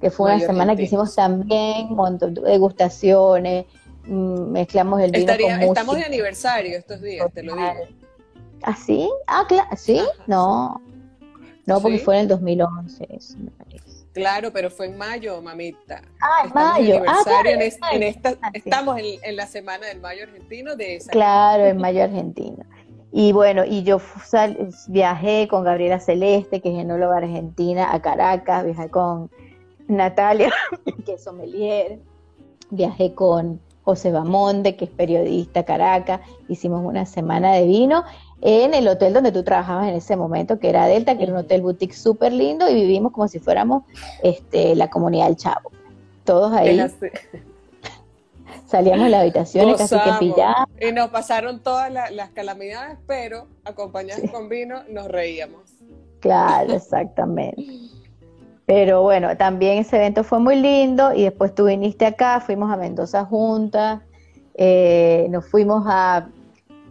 [0.00, 3.66] que fue una Mayo semana que hicimos también, un montón de degustaciones,
[4.06, 6.06] mm, mezclamos el vino Estaría- con estamos de música.
[6.06, 7.68] aniversario estos días, te lo digo.
[8.62, 9.08] ¿Ah, sí?
[9.26, 9.98] Ah, claro, ¿sí?
[9.98, 10.10] Ajá.
[10.26, 10.80] No,
[11.66, 12.04] no, porque ¿Sí?
[12.04, 13.83] fue en el 2011, eso me parece.
[14.14, 16.00] Claro, pero fue en mayo, mamita.
[16.22, 17.02] Ah, en mayo.
[17.06, 17.96] Ah, claro, en, en es- mayo.
[17.96, 21.10] en esta, Ah, estamos en, en la semana del mayo argentino de esa.
[21.10, 22.64] Claro, en mayo argentino.
[23.12, 28.64] Y bueno, y yo sal- viajé con Gabriela Celeste, que es enóloga argentina, a Caracas,
[28.64, 29.30] viajé con
[29.88, 30.52] Natalia,
[31.06, 31.98] que es sommelier,
[32.70, 38.02] viajé con José Bamonde, que es periodista a Caracas, hicimos una semana de vino
[38.46, 41.38] en el hotel donde tú trabajabas en ese momento, que era Delta, que era un
[41.38, 43.84] hotel boutique súper lindo, y vivimos como si fuéramos
[44.22, 45.72] este, la comunidad del Chavo.
[46.24, 46.78] Todos ahí
[48.66, 50.18] salíamos de las habitaciones casi que Gozamos.
[50.18, 50.66] pilladas.
[50.80, 55.62] Y nos pasaron todas la- las calamidades, pero acompañados con vino nos reíamos.
[56.20, 57.64] Claro, exactamente.
[58.66, 62.76] Pero bueno, también ese evento fue muy lindo y después tú viniste acá, fuimos a
[62.76, 64.00] Mendoza juntas,
[64.54, 66.28] eh, nos fuimos a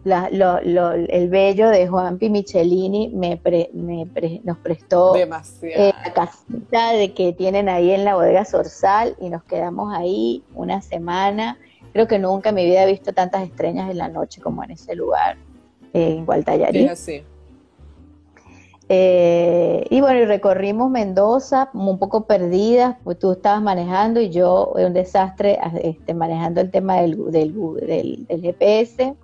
[0.04, 5.12] la- lo- lo- el bello de Juan Pi Michelini, me, pre- me pre- nos prestó
[5.76, 10.44] eh, la casita de que tienen ahí en la bodega Sorsal y nos quedamos ahí
[10.54, 11.58] una semana.
[11.92, 14.72] Creo que nunca en mi vida he visto tantas estrellas en la noche como en
[14.72, 15.36] ese lugar,
[15.92, 16.80] eh, en Gualtallarí.
[18.90, 24.72] Eh, y bueno, y recorrimos Mendoza, un poco perdidas, pues tú estabas manejando y yo
[24.76, 27.54] un desastre este, manejando el tema del, del,
[27.86, 29.14] del- del GPS,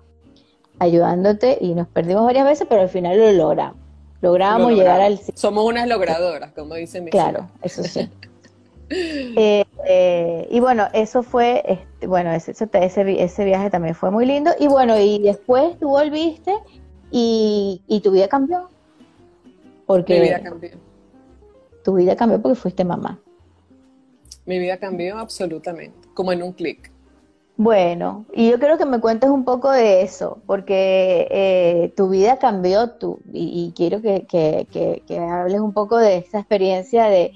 [0.81, 3.77] ayudándote y nos perdimos varias veces, pero al final lo logramos.
[4.21, 5.19] Logramos Lo llegar al.
[5.35, 8.09] Somos unas logradoras, como dicen mis Claro, eso sí.
[8.93, 13.95] Eh, eh, y bueno, eso fue, este, bueno, ese, ese, ese vi- ese viaje también
[13.95, 14.51] fue muy lindo.
[14.59, 16.53] Y bueno, y después tú volviste
[17.09, 18.67] y, y tu vida cambió.
[19.45, 19.53] Mi
[19.85, 20.71] Porque vida cambió.
[21.85, 23.17] tu vida cambió porque fuiste mamá.
[24.45, 26.91] Mi vida cambió absolutamente, como en un clic.
[27.57, 32.37] Bueno, y yo quiero que me cuentes un poco de eso, porque eh, tu vida
[32.39, 37.33] cambió tú, y, quiero que, que, hables un poco de esa experiencia de,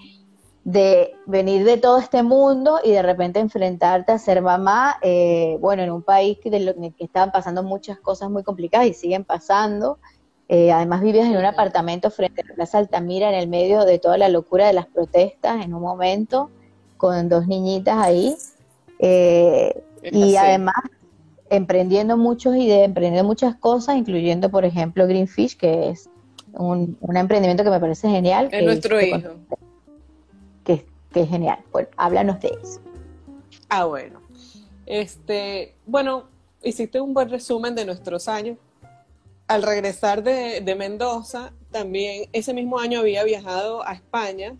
[0.63, 5.83] de, venir de todo este mundo y de repente enfrentarte a ser mamá, eh, bueno,
[5.83, 9.25] en un país que, en el que estaban pasando muchas cosas muy complicadas y siguen
[9.25, 9.99] pasando.
[10.47, 13.99] Eh, además vivías en un apartamento frente a la Plaza Altamira en el medio de
[13.99, 16.49] toda la locura de las protestas en un momento,
[16.97, 18.35] con dos niñitas ahí.
[18.99, 20.75] Eh, y además
[21.49, 26.09] emprendiendo muchos ideas, emprendiendo muchas cosas, incluyendo, por ejemplo, Greenfish, que es
[26.53, 28.49] un, emprendimiento que me parece genial.
[28.51, 29.35] Es nuestro hijo.
[30.63, 31.59] Que, que, es genial.
[31.71, 32.81] Bueno, háblanos de eso.
[33.69, 34.21] Ah, bueno.
[34.85, 36.25] Este, bueno,
[36.63, 38.57] hiciste un buen resumen de nuestros años.
[39.47, 44.55] Al regresar de, de Mendoza, también ese mismo año había viajado a España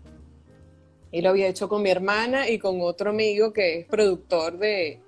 [1.10, 5.00] y lo había hecho con mi hermana y con otro amigo que es productor de,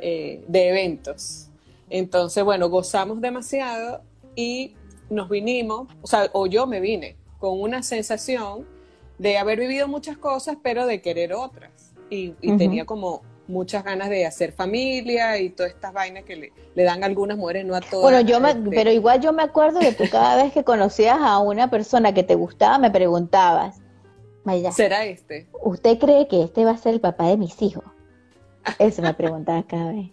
[0.00, 1.48] eh, de eventos.
[1.90, 4.02] Entonces, bueno, gozamos demasiado
[4.34, 4.74] y
[5.10, 8.66] nos vinimos, o sea, o yo me vine con una sensación
[9.18, 11.70] de haber vivido muchas cosas, pero de querer otras.
[12.10, 16.82] Y, tenía como muchas ganas de hacer familia y todas estas vainas que le, le
[16.82, 18.02] dan algunas mujeres, no a todas.
[18.02, 21.18] Bueno, yo me, este pero igual yo me acuerdo de que cada vez que conocías
[21.20, 23.80] a una persona que te gustaba, me preguntabas,
[24.72, 25.48] ¿será este?
[25.62, 27.84] ¿Usted cree que este va a ser el papá de mis hijos?
[28.78, 30.10] Eso me preguntaba cada vez.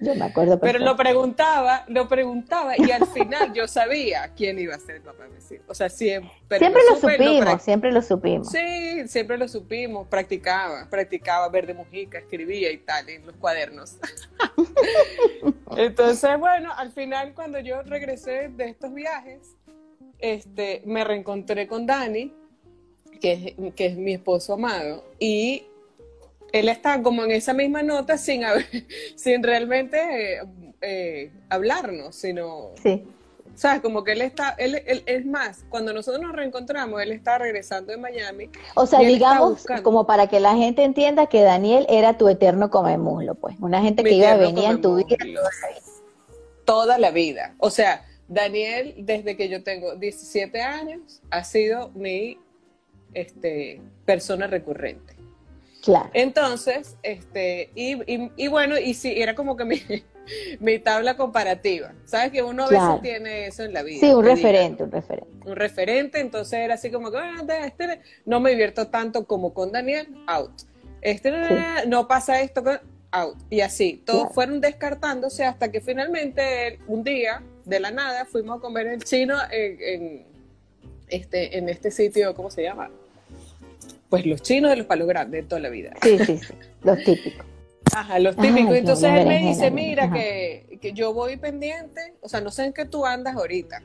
[0.00, 0.60] Yo me acuerdo.
[0.60, 5.02] Pero lo preguntaba, lo preguntaba y al final yo sabía quién iba a ser el
[5.02, 5.66] papá de mis hijos.
[5.68, 6.58] O sea, siempre.
[6.58, 8.48] Siempre lo supimos, siempre lo supimos.
[8.48, 10.06] Sí, siempre lo supimos.
[10.06, 13.96] Practicaba, practicaba verde mujica, escribía y tal en los cuadernos.
[15.76, 19.56] Entonces, bueno, al final cuando yo regresé de estos viajes,
[20.20, 22.32] este, me reencontré con Dani,
[23.20, 25.66] que es, que es mi esposo amado, y
[26.52, 28.42] él está como en esa misma nota sin,
[29.16, 30.40] sin realmente
[30.80, 32.72] eh, hablarnos, sino...
[32.82, 33.04] Sí.
[33.54, 33.82] ¿Sabes?
[33.82, 37.98] Como que él está, él, es más, cuando nosotros nos reencontramos, él está regresando de
[37.98, 38.50] Miami.
[38.76, 42.96] O sea, digamos, como para que la gente entienda que Daniel era tu eterno come
[42.98, 43.56] muslo, pues.
[43.58, 45.16] Una gente que iba a venir en tu vida
[46.68, 47.54] toda la vida.
[47.58, 52.36] O sea, Daniel, desde que yo tengo 17 años, ha sido mi
[53.14, 55.17] este, persona recurrente.
[56.12, 59.82] Entonces, este, y, bueno, y sí, era como que mi,
[60.60, 61.92] mi, tabla comparativa.
[62.04, 64.00] ¿Sabes que uno a veces tiene eso en la vida?
[64.00, 65.48] Sí, un referente, un referente.
[65.48, 67.18] Un referente, entonces era así como que,
[67.64, 70.52] este, no me divierto tanto como con Daniel, out.
[71.00, 71.32] Este
[71.86, 72.62] no pasa esto
[73.10, 73.36] out.
[73.50, 78.60] Y así, todos fueron descartándose hasta que finalmente un día, de la nada, fuimos a
[78.60, 80.24] comer el chino en,
[81.08, 82.90] este, en este sitio, ¿cómo se llama?
[84.08, 85.92] Pues los chinos de los palos grandes de toda la vida.
[86.02, 87.46] Sí, sí, sí, los típicos.
[87.94, 88.74] Ajá, los típicos.
[88.74, 92.72] Entonces él me dice, mira, que, que, yo voy pendiente, o sea, no sé en
[92.72, 93.82] qué tú andas ahorita,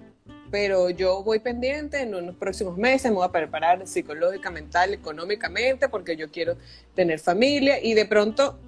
[0.51, 5.89] pero yo voy pendiente en unos próximos meses, me voy a preparar psicológica, mental, económicamente,
[5.89, 6.57] porque yo quiero
[6.93, 8.59] tener familia y de pronto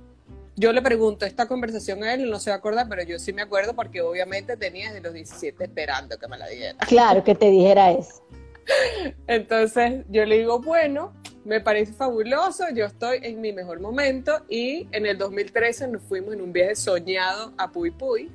[0.56, 3.20] yo le pregunto esta conversación a él, él no se va a acordar, pero yo
[3.20, 6.78] sí me acuerdo porque obviamente tenía desde los 17 esperando que me la diera.
[6.88, 8.26] Claro, que te dijera eso.
[9.28, 11.14] Entonces yo le digo, bueno,
[11.46, 16.34] me parece fabuloso, yo estoy en mi mejor momento y en el 2013 nos fuimos
[16.34, 18.32] en un viaje soñado a Puy Puy.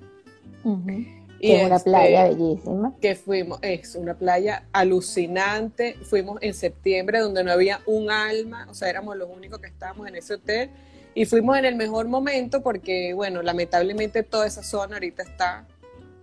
[1.40, 2.94] y es una este, playa bellísima.
[3.00, 5.96] Que fuimos, es una playa alucinante.
[6.04, 10.06] Fuimos en septiembre donde no había un alma, o sea, éramos los únicos que estábamos
[10.06, 10.70] en ese hotel.
[11.12, 15.66] Y fuimos en el mejor momento porque, bueno, lamentablemente toda esa zona ahorita está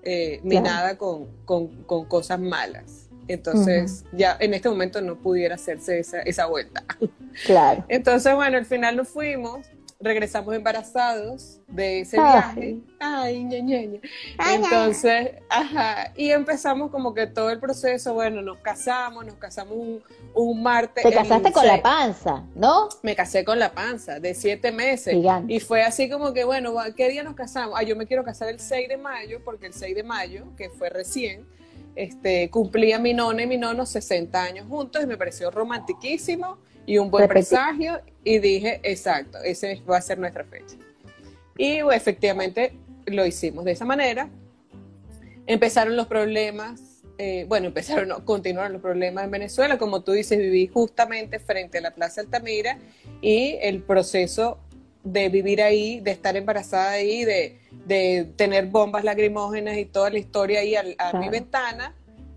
[0.03, 3.06] eh, minada con, con cosas malas.
[3.27, 6.83] Entonces, ya en este momento no pudiera hacerse esa, esa vuelta.
[7.45, 7.85] Claro.
[7.87, 9.67] Entonces, bueno, al final nos fuimos,
[9.99, 12.77] regresamos embarazados de ese viaje.
[12.99, 13.99] Ay, ña,
[14.53, 20.03] Entonces, ajá, y empezamos como que todo el proceso, bueno, nos casamos, nos casamos un,
[20.33, 21.03] un martes.
[21.03, 22.89] Te casaste con la panza, ¿no?
[23.01, 25.15] Me casé con la panza, de siete meses.
[25.47, 27.75] Y fue así como que, bueno, ¿qué día nos casamos?
[27.77, 30.69] Ah, yo me quiero casar el 6 de mayo, porque el 6 de mayo, que
[30.69, 31.45] fue recién,
[31.97, 36.99] este, cumplía mi nona y mi nono 60 años juntos y me pareció romantiquísimo y
[36.99, 40.75] un buen presagio y dije, exacto, ese va a ser nuestra fecha.
[41.57, 42.73] Y efectivamente
[43.07, 44.29] lo hicimos de esa manera.
[45.47, 49.77] Empezaron los problemas, eh, bueno, empezaron, no, continuaron los problemas en Venezuela.
[49.79, 52.77] Como tú dices, viví justamente frente a la Plaza Altamira
[53.21, 54.59] y el proceso
[55.11, 60.19] de vivir ahí, de estar embarazada ahí, de, de tener bombas lacrimógenas y toda la
[60.19, 61.93] historia ahí a, mi ventana,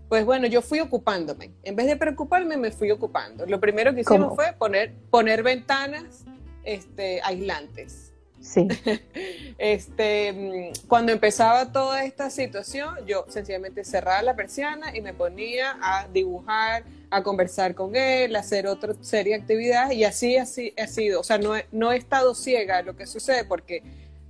[0.09, 1.51] pues bueno, yo fui ocupándome.
[1.63, 3.45] En vez de preocuparme, me fui ocupando.
[3.45, 6.25] Lo primero que hicimos fue poner, poner ventanas
[6.63, 8.10] este, aislantes.
[8.41, 8.67] Sí.
[9.57, 15.77] este, mm, cuando empezaba toda esta situación, yo sencillamente cerraba la persiana y me ponía
[15.81, 20.73] a dibujar, a conversar con él, a hacer otra serie de actividades y así, así
[20.77, 21.19] ha sido.
[21.19, 23.83] O sea, no he, no he estado ciega a lo que sucede porque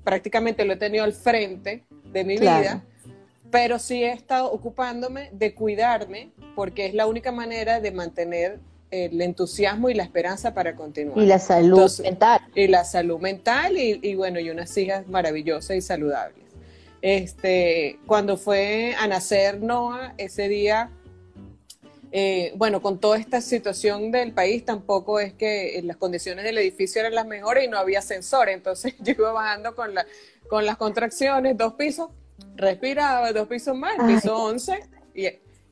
[0.04, 2.84] prácticamente lo he tenido al frente de mi vida,
[3.50, 8.60] pero sí he estado ocupándome de cuidarme porque es la única manera de mantener
[8.92, 11.18] el entusiasmo y la esperanza para continuar.
[11.18, 12.42] Y la salud mental.
[12.54, 16.46] Y la salud mental y, bueno, y unas hijas maravillosas y saludables.
[17.02, 20.92] Este, cuando fue a nacer Noah, ese día,
[22.12, 27.00] eh, bueno, con toda esta situación del país, tampoco es que las condiciones del edificio
[27.00, 30.06] eran las mejores y no había ascensor, entonces yo iba bajando con, la,
[30.50, 32.10] con las contracciones, dos pisos,
[32.56, 34.80] respiraba, dos pisos más, piso 11,
[35.16, 35.28] y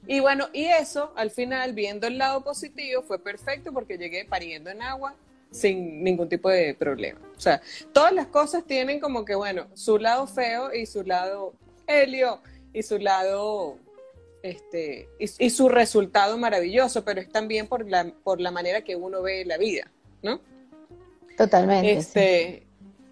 [0.08, 4.70] y bueno, y eso al final, viendo el lado positivo, fue perfecto porque llegué pariendo
[4.70, 5.16] en agua
[5.52, 7.20] sin ningún tipo de problema.
[7.36, 7.62] O sea,
[7.93, 11.54] todas las cosas tienen como que, bueno, su lado feo y su lado
[11.88, 12.41] helio
[12.74, 13.78] y su lado,
[14.43, 19.22] este, y, su resultado maravilloso, pero es también por la, por la manera que uno
[19.22, 19.91] ve la vida,
[20.22, 20.39] ¿no?
[21.38, 21.93] Totalmente.
[21.93, 22.68] Este,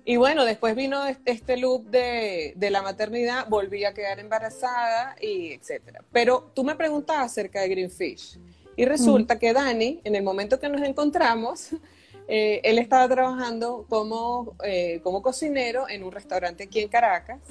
[0.10, 5.52] y bueno, después vino este, este loop de, la maternidad, volví a quedar embarazada y
[5.52, 6.02] etcétera.
[6.14, 8.40] Pero tú me preguntabas acerca de Greenfish.
[8.78, 11.72] Y resulta que Dani, en el momento que nos encontramos,
[12.30, 17.42] eh, él estaba trabajando como, eh, como cocinero en un restaurante aquí en Caracas.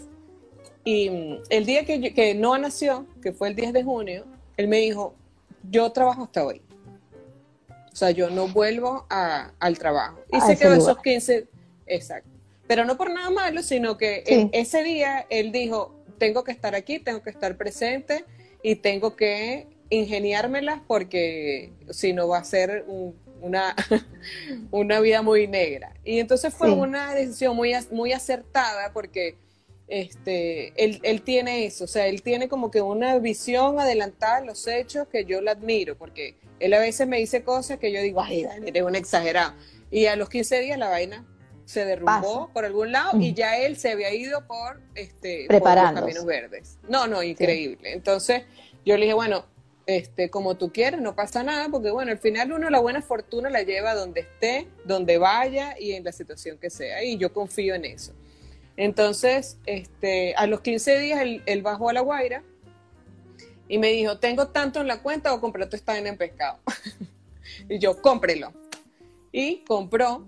[0.82, 4.24] Y mm, el día que, que Noah nació, que fue el 10 de junio,
[4.56, 5.14] él me dijo,
[5.70, 6.62] yo trabajo hasta hoy.
[7.92, 10.20] O sea, yo no vuelvo al trabajo.
[10.32, 11.48] Y se quedó esos 15,
[11.86, 12.35] exacto
[12.66, 16.98] pero no por nada malo, sino que ese día él dijo, tengo que estar aquí,
[16.98, 18.24] tengo que estar presente
[18.62, 22.84] y tengo que ingeniármelas porque si no va a ser
[23.40, 23.76] una,
[24.70, 25.94] una vida muy negra.
[26.04, 29.36] Y entonces fue una decisión muy, muy acertada porque
[29.88, 34.40] este, él, él, tiene eso, o sea, él tiene como que una visión adelantada a
[34.40, 38.02] los hechos que yo le admiro, porque él a veces me dice cosas que yo
[38.02, 39.54] digo, ay, Dani, eres un exagerado.
[39.92, 41.24] Y a los 15 días la vaina
[41.66, 46.24] se derrumbó por algún lado y ya él se había ido por, este, los caminos
[46.24, 46.78] verdes.
[46.88, 47.92] No, no, increíble.
[47.92, 48.44] Entonces
[48.84, 49.44] yo le dije, bueno,
[49.84, 53.50] este, como tú quieres, no pasa nada, porque bueno, al final uno la buena fortuna
[53.50, 57.74] la lleva donde esté, donde vaya y en la situación que sea, y yo confío
[57.74, 58.12] en eso.
[58.76, 62.44] Entonces, este, a los 15 días él, bajó a La Guaira
[63.66, 66.60] y me dijo, tengo tanto en la cuenta o compré tu esta en pescado.
[67.68, 68.52] y yo, cómprelo.
[69.32, 70.26] Y compró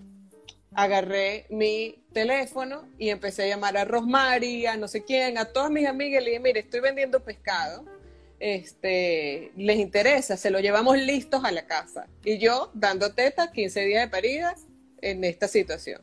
[0.74, 5.70] agarré mi teléfono y empecé a llamar a Rosmary, a no sé quién, a todas
[5.70, 7.84] mis amigas, le dije, mire, estoy vendiendo pescado,
[8.40, 12.06] este, les interesa, se lo llevamos listos a la casa.
[12.24, 14.66] Y yo dando tetas, 15 días de paridas
[15.00, 16.00] en esta situación.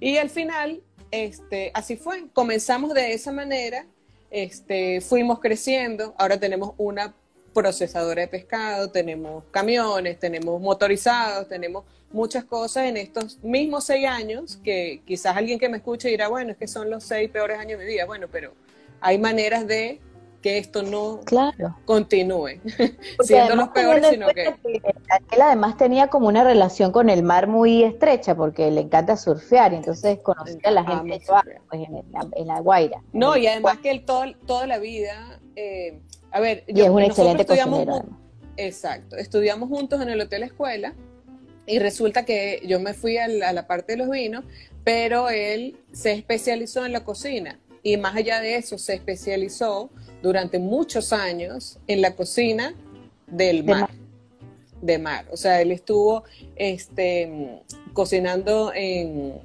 [0.00, 3.86] Y al final, este, así fue, comenzamos de esa manera,
[4.30, 7.14] este, fuimos creciendo, ahora tenemos una
[7.56, 14.58] procesadora de pescado, tenemos camiones, tenemos motorizados, tenemos muchas cosas en estos mismos seis años
[14.62, 17.78] que quizás alguien que me escuche dirá, bueno, es que son los seis peores años
[17.78, 18.04] de mi vida.
[18.04, 18.52] Bueno, pero
[19.00, 20.00] hay maneras de
[20.42, 21.20] que esto no
[21.86, 22.60] continúe
[23.24, 24.54] siendo los peores, sino que...
[25.30, 29.72] Él además tenía como una relación con el mar muy estrecha porque le encanta surfear
[29.72, 31.20] y entonces conocía a la gente
[31.70, 31.88] pues,
[32.36, 33.02] en, la, Guaira.
[33.14, 36.00] No, y además que él toda la vida, eh,
[36.36, 38.04] a ver, y es un excelente cocinero.
[38.58, 40.94] Exacto, estudiamos juntos en el Hotel Escuela
[41.66, 44.44] y resulta que yo me fui a la, parte de los vinos,
[44.84, 49.88] pero él se especializó en la cocina y más allá de eso se especializó
[50.22, 52.74] durante muchos años en la cocina
[53.26, 53.88] del mar.
[54.82, 55.24] De mar.
[55.32, 56.24] O sea, él estuvo
[56.54, 57.62] este,
[57.94, 59.40] cocinando en,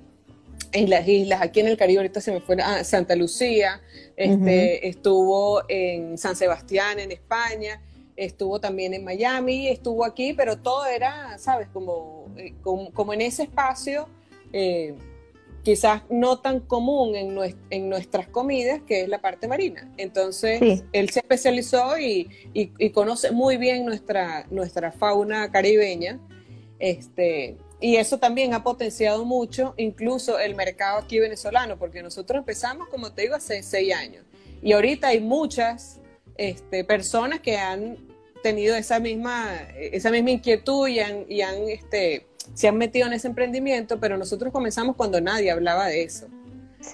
[0.74, 3.82] las islas, aquí en el Caribe, ahorita se me fue a Santa Lucía,
[4.16, 7.82] este, estuvo en San Sebastián, en España,
[8.16, 11.68] estuvo también en Miami, estuvo aquí, pero todo era, ¿sabes?
[11.74, 14.08] Como, eh, como, en ese espacio,
[14.54, 14.96] eh,
[15.64, 17.38] quizás no tan común en,
[17.70, 19.92] en, nuestras comidas, que es la parte marina.
[19.98, 26.20] Entonces, él se especializó y, y, conoce muy bien nuestra, nuestra fauna caribeña.
[26.80, 32.88] Este, y eso también ha potenciado mucho incluso el mercado aquí venezolano, porque nosotros empezamos,
[32.90, 34.24] como te digo, hace seis años.
[34.62, 36.00] Y ahorita hay muchas
[36.38, 37.98] este, personas que han
[38.44, 43.14] tenido esa misma, esa misma inquietud y han, y han este, se han metido en
[43.14, 46.28] ese emprendimiento, pero nosotros comenzamos cuando nadie hablaba de eso.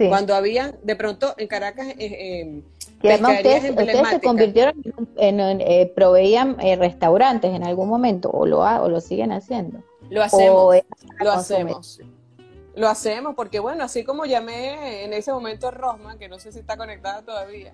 [0.09, 2.61] Cuando había, de pronto en Caracas, eh,
[3.01, 4.75] además ustedes, se convirtieron
[5.15, 9.81] en, eh, proveían eh, restaurantes en algún momento o lo, o lo siguen haciendo.
[10.09, 10.75] Lo hacemos.
[11.19, 11.99] Lo hacemos.
[12.75, 16.51] Lo hacemos porque, bueno, así como llamé en ese momento a Rosman, que no sé
[16.51, 17.73] si está conectada todavía,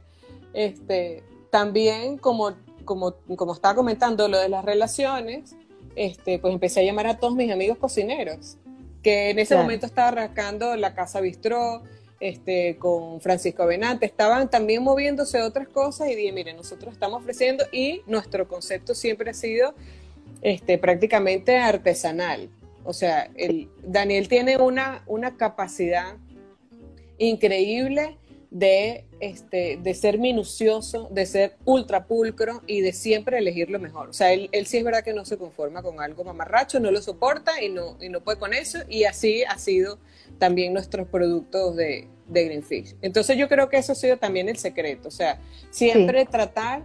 [0.54, 2.54] este, también como,
[2.86, 5.56] como, como estaba comentando lo de las relaciones,
[5.96, 8.58] este, pues empecé a llamar a todos mis amigos cocineros,
[9.02, 11.84] que en ese momento estaba rascando la casa bistró,
[12.24, 17.66] este, con Francisco Benante, estaban también moviéndose otras cosas y dije, mire, nosotros estamos ofreciendo
[17.74, 19.76] y nuestro concepto siempre ha sido
[20.44, 22.50] este, prácticamente artesanal.
[22.84, 26.18] O sea, el, Daniel tiene una, una capacidad
[27.18, 28.18] increíble
[28.52, 34.10] de, este, de ser minucioso, de ser ultra pulcro y de siempre elegir lo mejor.
[34.10, 36.92] O sea, él, él, sí es verdad que no se conforma con algo mamarracho, no
[36.92, 38.80] lo soporta y no, y no puede con eso.
[38.90, 39.98] Y así ha sido
[40.38, 42.96] también nuestros productos de, de Greenfish.
[43.02, 45.08] Entonces yo creo que eso ha sido también el secreto.
[45.08, 45.40] O sea,
[45.72, 46.84] siempre tratar,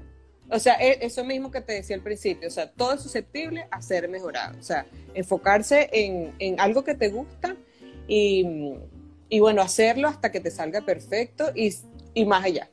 [0.51, 3.67] o sea, e, eso mismo que te decía al principio, o sea, todo es susceptible
[3.71, 4.59] a ser mejorado.
[4.59, 7.57] O sea, enfocarse en, en algo que te gusta
[8.07, 8.77] y
[9.29, 11.75] y bueno, hacerlo hasta que te salga perfecto y,
[12.15, 12.69] y más allá.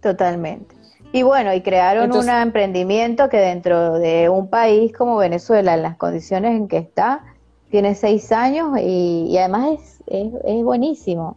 [0.00, 0.74] Totalmente.
[1.12, 5.96] Y bueno, y crearon un emprendimiento que dentro de un país como Venezuela, en las
[5.96, 7.24] condiciones en que está,
[7.70, 11.36] tiene seis años y, además es, es, buenísimo,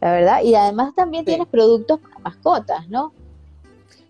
[0.00, 0.42] la verdad.
[0.42, 3.12] Y además también tienes productos para mascotas, ¿no?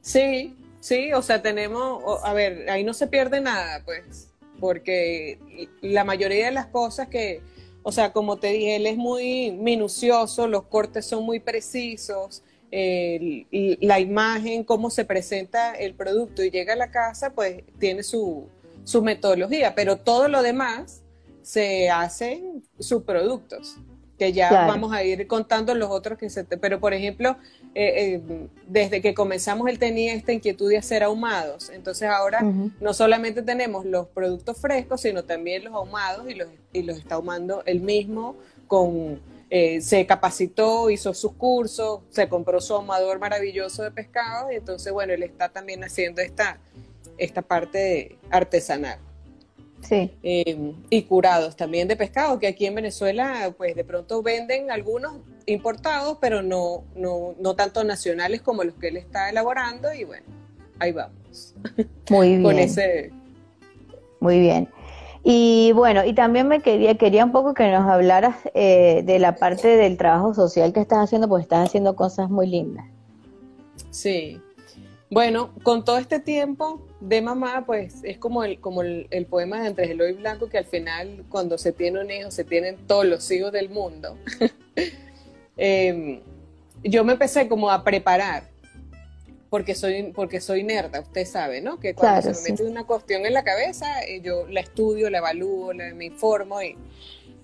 [0.03, 4.29] Sí, sí, o sea, tenemos, a ver, ahí no se pierde nada, pues,
[4.61, 5.39] porque
[5.81, 7.41] la mayoría de las cosas que,
[7.85, 14.01] o sea, como te dije, él es muy minucioso, los cortes son muy precisos, la
[14.01, 18.49] imagen, cómo se presenta el producto y llega a la casa, pues tiene su,
[18.85, 21.03] su metodología, pero todo lo demás
[21.43, 23.77] se hacen subproductos
[24.23, 26.45] que ya vamos a ir contando los otros que se...
[26.45, 27.37] pero por ejemplo,
[27.75, 32.41] eh, eh, desde que comenzamos él tenía esta inquietud de hacer ahumados, entonces ahora
[32.81, 37.17] no solamente tenemos los productos frescos, sino también los ahumados y los, y los está
[37.17, 38.37] ahumando él mismo
[38.69, 39.21] con...
[39.55, 44.91] Eh, se capacitó, hizo sus cursos, se compró su ahumador maravilloso de pescado y entonces,
[44.95, 46.59] bueno, él está también haciendo esta,
[47.19, 48.99] esta parte artesanal.
[49.83, 50.13] Sí.
[50.23, 55.15] Eh, y curados también de pescado, que aquí en Venezuela, pues de pronto venden algunos
[55.47, 60.25] importados, pero no, no, no tanto nacionales como los que él está elaborando, y bueno,
[60.79, 61.55] ahí vamos.
[62.11, 62.43] Muy bien.
[62.43, 63.13] Con ese.
[64.21, 64.69] Muy bien.
[65.25, 69.37] Y bueno, y también me quería, quería un poco que nos hablaras eh, de la
[69.37, 72.87] parte del trabajo social que estás haciendo, porque estás haciendo cosas muy lindas.
[73.91, 74.41] Sí.
[75.11, 79.69] Bueno, con todo este tiempo de mamá, pues es como el, como el, poema de
[79.69, 83.31] Andrés Eloy Blanco, que al final, cuando se tiene un hijo, se tienen todos los
[83.31, 84.17] hijos del mundo.
[85.59, 86.23] Em,
[86.83, 88.45] yo me empecé como a preparar,
[89.51, 91.79] porque soy, porque soy nerda, usted sabe, ¿no?
[91.79, 95.19] Que cuando se me mete una cuestión en la cabeza, eh, yo la estudio, la
[95.19, 96.75] evalúo, me informo y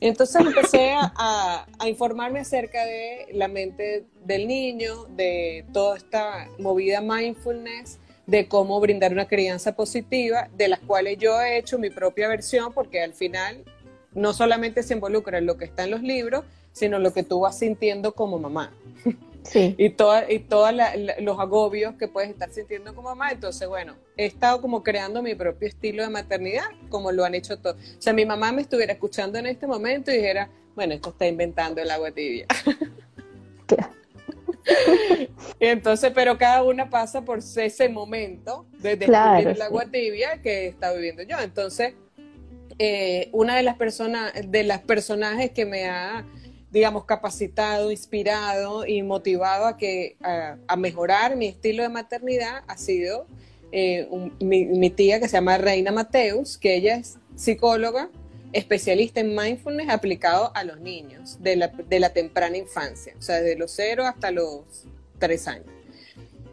[0.00, 7.98] entonces empecé a, informarme acerca de la mente del niño, de toda esta movida mindfulness,
[8.28, 12.74] de cómo brindar una crianza positiva, de las cuales yo he hecho mi propia versión,
[12.74, 13.64] porque al final
[14.12, 17.40] no solamente se involucra en lo que está en los libros, sino lo que tú
[17.40, 18.70] vas sintiendo como mamá.
[19.54, 20.44] y todos y
[21.22, 23.30] los agobios que puedes estar sintiendo como mamá.
[23.32, 27.58] Entonces, bueno, he estado como creando mi propio estilo de maternidad, como lo han hecho
[27.58, 27.76] todos.
[27.98, 31.26] O sea, mi mamá me estuviera escuchando en este momento y dijera, bueno, esto está
[31.26, 32.46] inventando el agua tibia.
[35.60, 40.92] Entonces, pero cada una pasa por ese momento de descubrir el agua tibia que está
[40.92, 41.38] viviendo yo.
[41.40, 41.94] Entonces,
[42.78, 46.24] eh, una de las personas, de las personajes que me ha
[46.70, 53.26] digamos, capacitado, inspirado y motivado a, que, a, mejorar mi estilo de maternidad ha sido
[53.72, 54.08] eh,
[54.40, 58.10] mi, tía que se llama Reina Mateus, que ella es psicóloga,
[58.52, 63.40] especialista en mindfulness aplicado a los niños de la, de la temprana infancia, o sea,
[63.40, 64.86] desde los cero hasta los
[65.18, 65.66] tres años.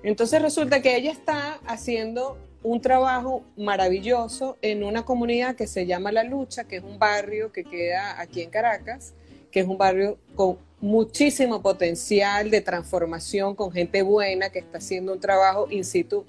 [0.03, 6.11] Entonces resulta que ella está haciendo un trabajo maravilloso en una comunidad que se llama
[6.11, 9.13] La Lucha, que es un barrio que queda aquí en Caracas,
[9.51, 15.13] que es un barrio con muchísimo potencial de transformación, con gente buena que está haciendo
[15.13, 16.25] un trabajo in situ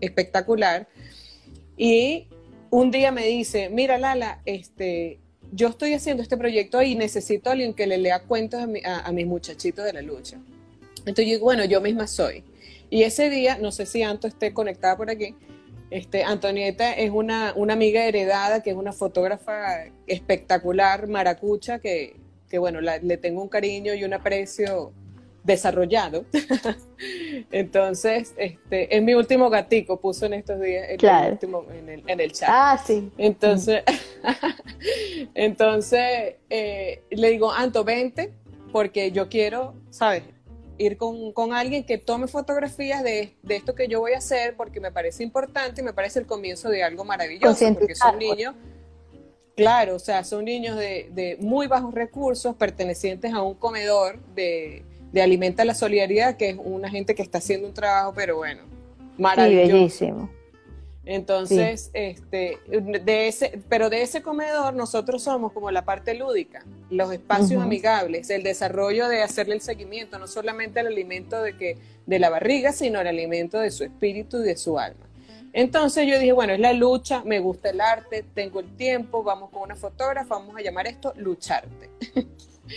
[0.00, 0.88] espectacular.
[1.76, 2.26] Y
[2.70, 5.18] un día me dice, mira Lala, este,
[5.52, 9.26] yo estoy haciendo este proyecto y necesito a alguien que le lea cuentos a, mis
[9.26, 10.38] muchachitos de la lucha.
[11.06, 12.44] Entonces yo digo, bueno, yo misma soy.
[12.90, 15.34] Y ese día, no sé si Anto esté conectada por aquí,
[15.90, 22.16] este, Antonieta es una, una amiga heredada que es una fotógrafa espectacular, maracucha, que
[22.52, 24.92] que bueno, le tengo un cariño y un aprecio
[25.42, 26.26] desarrollado.
[27.50, 32.32] Entonces, este, es mi último gatico, puso en estos días en, el, último, en, el,
[32.32, 32.50] chat.
[32.52, 33.10] Ah, sí.
[33.16, 33.82] Entonces,
[35.34, 38.34] entonces eh, le digo, Anto, vente,
[38.70, 40.22] porque yo quiero, ¿sabes?
[40.82, 44.56] Ir con, con alguien que tome fotografías de, de, esto que yo voy a hacer,
[44.56, 48.54] porque me parece importante y me parece el comienzo de algo maravilloso, porque son niños.
[49.54, 54.82] Claro, o sea, son niños de, de muy bajos recursos, pertenecientes a un comedor de,
[55.12, 58.62] de Alimenta la Solidaridad, que es una gente que está haciendo un trabajo, pero bueno,
[59.18, 59.66] maravilloso.
[59.66, 60.30] Sí, bellísimo.
[61.04, 67.12] Entonces, este, de ese, pero de ese comedor nosotros somos como la parte lúdica, los
[67.12, 71.76] espacios amigables, el desarrollo de hacerle el seguimiento, no solamente el alimento de que,
[72.06, 75.06] de la barriga, sino el alimento de su espíritu y de su alma.
[75.52, 79.50] Entonces yo dije, bueno, es la lucha, me gusta el arte, tengo el tiempo, vamos
[79.50, 81.90] con una fotógrafa, vamos a llamar esto lucharte.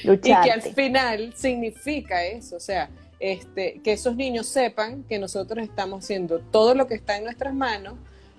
[0.03, 5.63] Y que al final significa eso, o sea, este, que esos niños sepan que nosotros
[5.63, 7.93] estamos haciendo todo lo que está en nuestras manos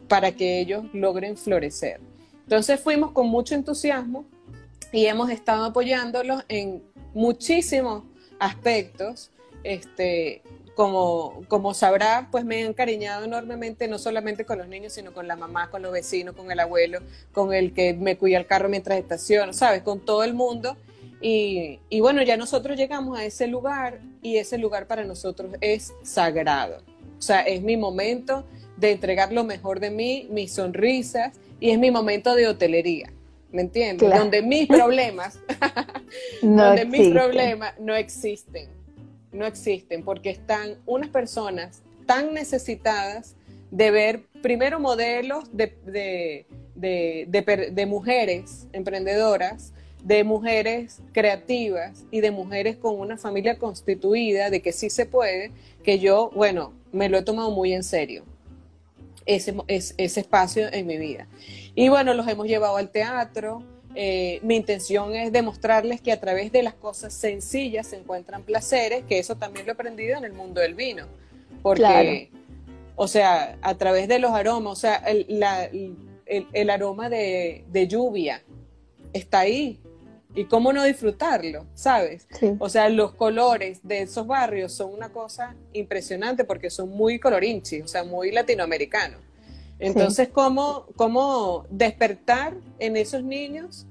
[0.09, 2.01] para que ellos logren florecer.
[2.45, 4.25] Entonces fuimos con mucho entusiasmo
[4.93, 6.83] y hemos estado apoyándolos en
[7.15, 8.05] muchísimos
[8.39, 9.31] aspectos.
[9.65, 10.43] Este,
[10.77, 15.27] como, como sabrá, pues me he encariñado enormemente, no solamente con los niños, sino con
[15.27, 17.01] la mamá, con los vecinos, con el abuelo,
[17.33, 19.83] con el que me cuida el carro mientras estaciono, ¿sabes?
[19.83, 20.77] Con todo el mundo.
[21.21, 26.83] Y, bueno, ya nosotros llegamos a ese lugar y ese lugar para nosotros es sagrado.
[27.19, 28.45] O sea, es mi momento
[28.77, 33.13] de entregar lo mejor de mí, mis sonrisas, y es mi momento de hotelería.
[33.51, 34.11] ¿Me entiendes?
[34.11, 35.39] Donde mis problemas,
[36.43, 38.69] no donde mis problemas no existen.
[39.33, 43.37] No existen, porque están unas personas tan necesitadas
[43.71, 49.73] de ver primero modelos de, de mujeres emprendedoras
[50.07, 55.51] de mujeres creativas y de mujeres con una familia constituida, de que sí se puede,
[55.83, 58.23] que yo, bueno, me lo he tomado muy en serio,
[59.27, 61.27] ese, ese espacio en mi vida.
[61.75, 63.63] Y bueno, los hemos llevado al teatro.
[63.95, 69.05] Eh, mi intención es demostrarles que a través de las cosas sencillas se encuentran placeres,
[69.05, 71.07] que eso también lo he aprendido en el mundo del vino,
[71.63, 72.31] porque,
[72.95, 75.27] o sea, a través de los aromas, o sea, el,
[76.27, 78.43] el, aroma de, de lluvia
[79.15, 79.81] está ahí,
[80.37, 82.29] y cómo no disfrutarlo, ¿sabes?
[82.59, 87.81] O sea, los colores de esos barrios son una cosa impresionante porque son muy colorinchi,
[87.81, 89.19] o sea, muy latinoamericanos.
[89.79, 93.87] Entonces, ¿cómo, ¿cómo, despertar en esos niños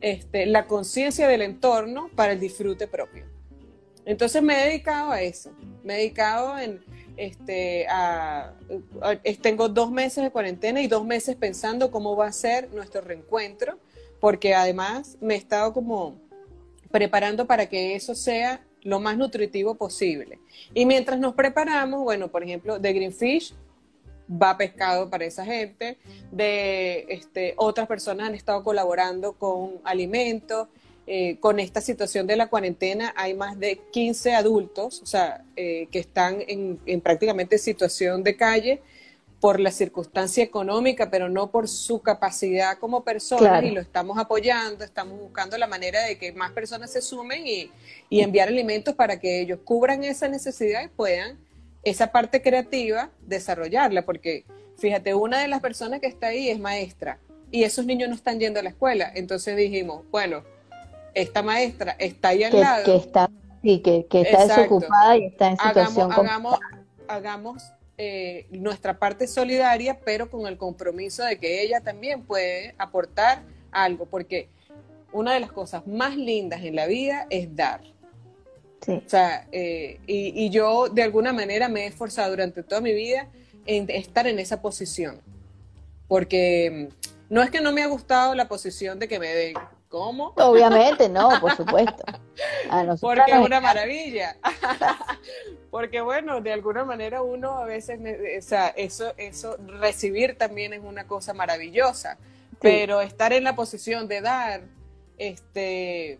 [0.00, 3.24] este, la conciencia del entorno para el disfrute propio?
[4.04, 5.50] Entonces me he dedicado a eso,
[5.82, 6.80] me he dedicado en,
[7.16, 8.54] este, a,
[9.42, 13.78] tengo dos meses de cuarentena y dos meses pensando cómo va a ser nuestro reencuentro
[14.20, 16.16] porque además me he estado como
[16.90, 20.38] preparando para que eso sea lo más nutritivo posible.
[20.74, 23.54] Y mientras nos preparamos, bueno, por ejemplo, de Greenfish
[24.30, 25.98] va pescado para esa gente,
[26.30, 30.68] de este, otras personas han estado colaborando con alimentos.
[31.10, 35.88] Eh, con esta situación de la cuarentena hay más de 15 adultos, o sea, eh,
[35.90, 38.82] que están en, en prácticamente situación de calle
[39.40, 44.84] por la circunstancia económica, pero no por su capacidad como persona, y lo estamos apoyando,
[44.84, 47.70] estamos buscando la manera de que más personas se sumen y,
[48.10, 51.38] y, enviar alimentos para que ellos cubran esa necesidad y puedan
[51.84, 54.44] esa parte creativa desarrollarla, porque
[54.76, 57.18] fíjate, una de las personas que está ahí es maestra
[57.52, 60.42] y esos niños no están yendo a la escuela, entonces dijimos, bueno,
[61.14, 62.84] esta maestra está ahí al lado.
[62.84, 63.30] Que está,
[63.62, 66.58] sí, que, está desocupada y está en situación hagamos,
[67.06, 73.42] hagamos eh, nuestra parte solidaria, pero con el compromiso de que ella también puede aportar
[73.72, 74.48] algo, porque
[75.12, 77.80] una de las cosas más lindas en la vida es dar.
[78.86, 83.28] O sea, eh, y, yo de alguna manera me he esforzado durante toda mi vida
[83.66, 85.20] en estar en esa posición,
[86.06, 89.54] porque mm, no es que no me ha gustado la posición de que me den,
[89.88, 90.34] ¿Cómo?
[90.36, 92.04] Obviamente, no, por supuesto.
[93.00, 94.36] Porque es una maravilla.
[95.70, 97.98] Porque bueno, de alguna manera uno a veces,
[98.38, 102.18] o sea, eso, eso, recibir también es una cosa maravillosa.
[102.60, 104.62] Pero estar en la posición de dar,
[105.16, 106.18] este,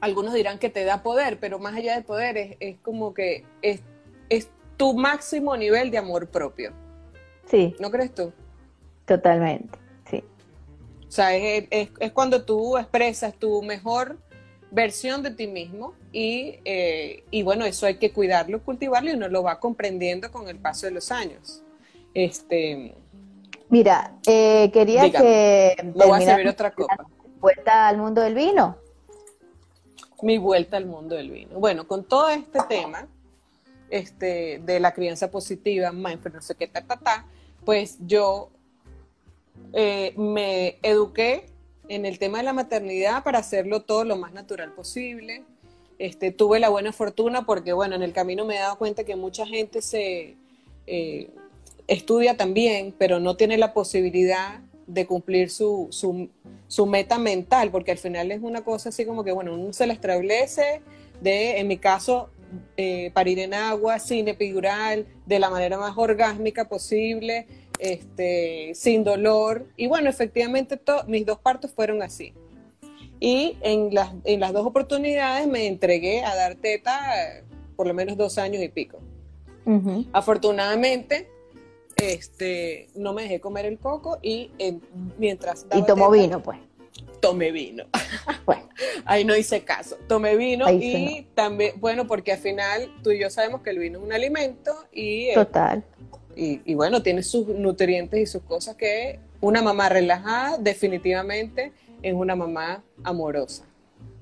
[0.00, 3.44] algunos dirán que te da poder, pero más allá de poder es, es como que
[3.62, 3.80] es,
[4.28, 6.72] es tu máximo nivel de amor propio.
[7.46, 7.74] Sí.
[7.78, 8.32] ¿No crees tú?
[9.06, 9.85] Totalmente.
[11.08, 14.18] O sea, es, cuando tú expresas tu mejor
[14.70, 19.28] versión de ti mismo y, eh, y, bueno, eso hay que cuidarlo, cultivarlo y uno
[19.28, 21.62] lo va comprendiendo con el paso de los años.
[22.12, 22.94] Este,
[23.68, 25.76] Mira, eh, quería que...
[25.82, 27.06] Me voy a servir otra copa.
[27.40, 28.76] Vuelta al mundo del vino.
[30.22, 31.58] mi vuelta al mundo del vino.
[31.58, 33.06] Bueno, con todo este tema
[33.90, 37.26] este, de la crianza positiva, mindfulness, no sé qué, ta, ta, ta,
[37.64, 38.50] pues yo
[39.72, 41.46] eh, me eduqué
[41.88, 45.44] en el tema de la maternidad para hacerlo todo lo más natural posible.
[45.98, 49.16] Este, tuve la buena fortuna porque, bueno, en el camino me he dado cuenta que
[49.16, 50.36] mucha gente se
[50.86, 51.30] eh,
[51.86, 55.88] estudia también, pero no tiene la posibilidad de cumplir su,
[56.68, 59.86] su, meta mental, porque al final es una cosa así como que, bueno, uno se
[59.86, 60.80] la establece
[61.20, 62.30] de, en mi caso,
[62.76, 67.46] eh, parir en agua, sin epidural, de la manera más orgásmica posible,
[67.78, 69.66] este, sin dolor.
[69.76, 72.32] Y bueno, efectivamente mis dos partos fueron así.
[73.18, 77.00] Y en las, en las dos oportunidades me entregué a dar teta
[77.74, 78.98] por lo menos dos años y pico.
[80.12, 81.28] Afortunadamente,
[81.96, 84.52] este, no me dejé comer el coco y
[85.18, 85.66] mientras...
[85.74, 86.58] y tomó vino, pues.
[87.20, 87.84] Tomé vino.
[88.44, 88.66] Bueno.
[89.04, 89.96] Ahí no hice caso.
[90.08, 93.98] Tomé vino y también, bueno, porque al final tú y yo sabemos que el vino
[93.98, 95.26] es un alimento y...
[95.26, 95.34] Eh,
[96.36, 101.72] Y, bueno, tiene sus nutrientes y sus cosas que una mamá relajada definitivamente
[102.02, 103.64] es una mamá amorosa.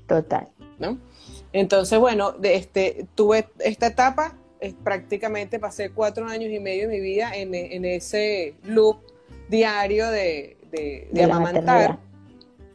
[0.07, 0.49] Total.
[0.79, 0.99] ¿No?
[1.53, 4.37] Entonces, bueno, de este, tuve esta etapa
[4.73, 8.99] prácticamente pasé cuatro años y medio de mi vida en, ese loop
[9.49, 11.99] diario de, de, amamantar.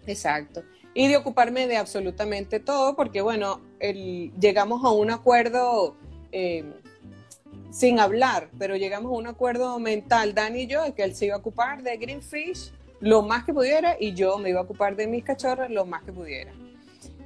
[0.05, 0.63] Exacto.
[0.93, 5.95] Y de ocuparme de absolutamente todo, porque bueno, llegamos a un acuerdo
[6.31, 6.63] eh,
[7.71, 11.27] sin hablar, pero llegamos a un acuerdo mental, Dani y yo, de que él se
[11.27, 14.95] iba a ocupar de Greenfish lo más que pudiera y yo me iba a ocupar
[14.95, 16.51] de mis cachorros lo más que pudiera.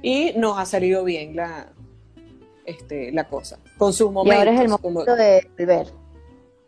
[0.02, 1.72] Y nos ha salido bien la,
[2.66, 4.36] este, la cosa, con sus momentos.
[4.36, 6.04] Y ahora es el momento de ver.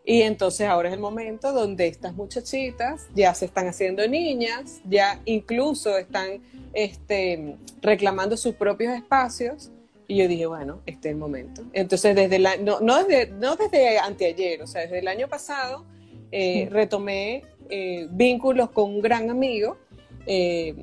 [0.09, 5.19] Y entonces ahora es el momento donde estas muchachitas ya se están haciendo niñas, ya
[5.25, 9.69] incluso están este, reclamando sus propios espacios.
[10.07, 11.63] Y yo dije, bueno, este es el momento.
[11.73, 15.85] Entonces, desde la, no, no, desde, no desde anteayer, o sea, desde el año pasado,
[16.31, 19.77] eh, retomé eh, vínculos con un gran amigo
[20.25, 20.75] eh,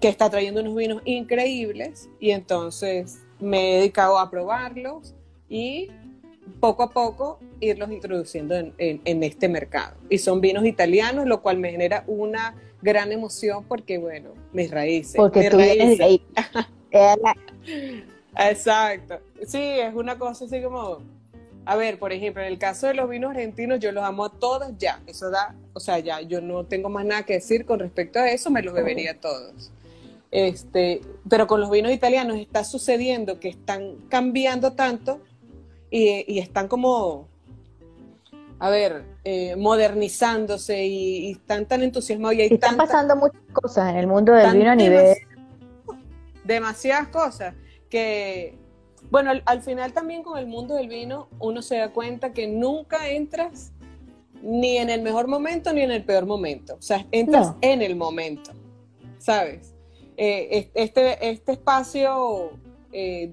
[0.00, 2.08] que está trayendo unos vinos increíbles.
[2.20, 5.14] Y entonces me he dedicado a probarlos
[5.48, 5.88] y
[6.60, 9.96] poco a poco irlos introduciendo en, este mercado.
[10.08, 15.16] Y son vinos italianos, lo cual me genera una gran emoción porque, bueno, mis raíces.
[15.16, 16.00] Porque tú raíces.
[16.00, 16.22] ahí.
[18.36, 19.20] Exacto.
[19.46, 20.98] Sí, es una cosa así como,
[21.64, 24.32] a ver, por ejemplo, en el caso de los vinos argentinos, yo los amo a
[24.32, 25.00] todos ya.
[25.06, 28.28] Eso da, o sea, ya, yo no tengo más nada que decir con respecto a
[28.28, 29.72] eso, me los bebería a todos.
[30.30, 35.20] Este, pero con los vinos italianos está sucediendo que están cambiando tanto
[35.90, 37.26] y, están como,
[38.58, 42.36] a ver, eh, modernizándose y, están tan entusiasmados.
[42.36, 45.16] Y hay están pasando muchas cosas en el mundo del vino a nivel...
[46.44, 47.54] Demasiadas cosas
[47.88, 48.54] que,
[49.10, 53.08] bueno, al, final también con el mundo del vino uno se da cuenta que nunca
[53.08, 53.72] entras
[54.42, 56.74] ni en el mejor momento ni en el peor momento.
[56.74, 58.52] O sea, entras en el momento,
[59.18, 59.74] ¿sabes?
[60.16, 62.50] Eh, este, este espacio
[62.92, 63.32] eh,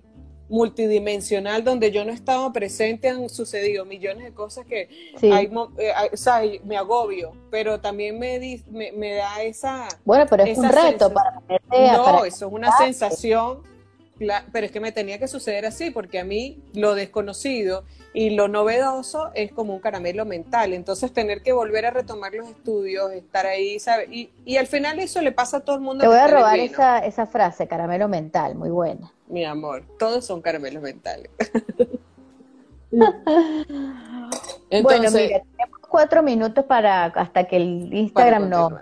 [0.50, 4.90] multidimensional donde yo no estaba presente han sucedido millones de cosas que
[5.32, 9.88] hay, eh, me agobio, pero también me, me, da esa...
[10.04, 11.42] Bueno, pero es un reto para...
[11.72, 13.73] No, eso es una sensación
[14.18, 17.84] pero es que me tenía que suceder así, porque a mí lo desconocido
[18.14, 20.74] y lo novedoso es como un caramelo mental.
[20.74, 24.10] Entonces, tener que volver a retomar los estudios, estar ahí, ¿sabes?
[24.12, 26.04] Y, y al final eso le pasa a todo el mundo.
[26.04, 29.12] Te voy a robar esa, esa frase, caramelo mental, muy buena.
[29.28, 31.32] Mi amor, todos son caramelos mentales.
[32.92, 38.80] bueno, mira, tenemos cuatro minutos para hasta que el Instagram no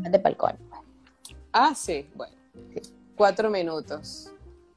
[0.00, 0.56] mande para
[1.52, 2.34] Ah, sí, bueno.
[3.14, 4.31] Cuatro minutos.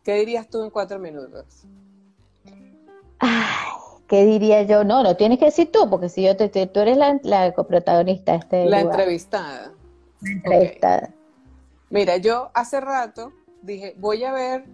[0.06, 1.66] ¿Qué dirías tú en cuatro minutos?
[4.08, 4.84] ¿Qué diría yo?
[4.84, 8.36] No, no tienes que decir tú, porque si yo te, tú eres la, la coprotagonista.
[8.36, 9.74] Este la entrevistada.
[10.24, 11.10] entrevistada.
[11.90, 13.34] Mira, yo hace rato
[13.64, 14.66] dije, voy a ver,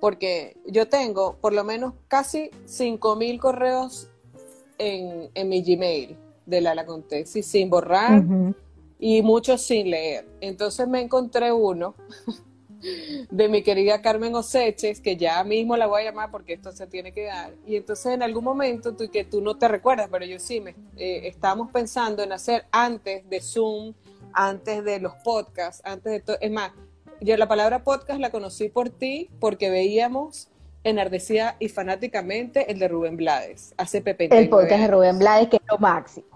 [0.00, 4.10] porque yo tengo por lo menos casi 5.000 correos
[4.76, 8.22] en, mi Gmail de la Contes, y sin borrar
[8.98, 10.28] y muchos sin leer.
[10.42, 11.94] Entonces me encontré uno
[13.30, 16.86] de mi querida Carmen Oseches, que ya mismo la voy a llamar porque esto se
[16.86, 17.52] tiene que dar.
[17.66, 20.70] Y entonces en algún momento, tú, que tú no te recuerdas, pero yo sí, me,
[20.96, 23.94] eh, estábamos pensando en hacer antes de Zoom,
[24.32, 26.36] antes de los podcasts, antes de todo.
[26.40, 26.72] Es más,
[27.20, 30.48] yo la palabra podcast la conocí por ti porque veíamos
[30.84, 34.28] enardecida y fanáticamente el de Rubén Blades, hace Pepe.
[34.36, 36.26] El podcast de Rubén Blades, que es lo máximo.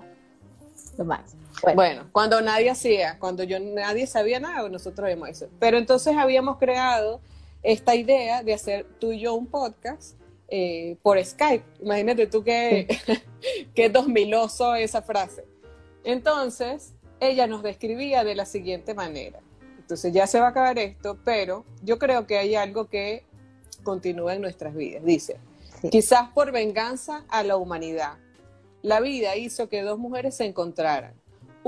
[0.97, 1.46] Lo máximo.
[1.75, 2.09] Bueno.
[2.13, 5.49] cuando nadie hacía, cuando yo nadie sabía nada, nosotros vimos eso.
[5.59, 7.21] Pero entonces habíamos creado
[7.63, 10.17] esta idea de hacer tú y yo un podcast
[10.49, 11.65] eh, por Skype.
[11.81, 12.87] Imagínate tú que,
[13.75, 15.45] que dos miloso esa frase.
[16.05, 19.41] Entonces, ella nos describía de la siguiente manera.
[19.79, 23.25] Entonces ya se va a acabar esto, pero yo creo que hay algo que
[23.83, 25.05] continúa en nuestras vidas.
[25.05, 25.37] Dice,
[25.91, 28.15] quizás por venganza a la humanidad,
[28.83, 31.15] la vida hizo que dos mujeres se encontraran.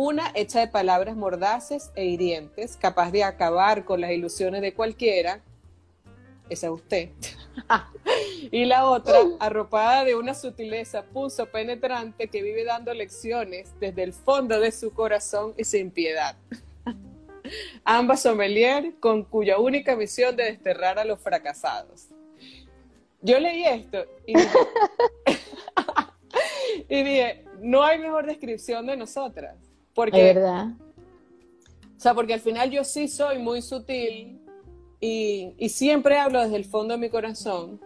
[0.01, 5.41] Una hecha de palabras mordaces e hirientes, capaz de acabar con las ilusiones de cualquiera,
[6.49, 7.11] esa es usted.
[8.53, 14.13] y la otra, arropada de una sutileza puso penetrante que vive dando lecciones desde el
[14.13, 16.37] fondo de su corazón y sin piedad.
[17.85, 22.07] Ambas sommelier con cuya única misión de desterrar a los fracasados.
[23.21, 24.35] Yo leí esto y
[26.87, 29.57] dije, no hay mejor descripción de nosotras.
[29.99, 30.69] Porque, verdad.
[31.97, 34.39] O sea, porque al final yo sí soy muy sutil
[35.01, 37.81] y, y, siempre hablo desde el fondo de mi corazón.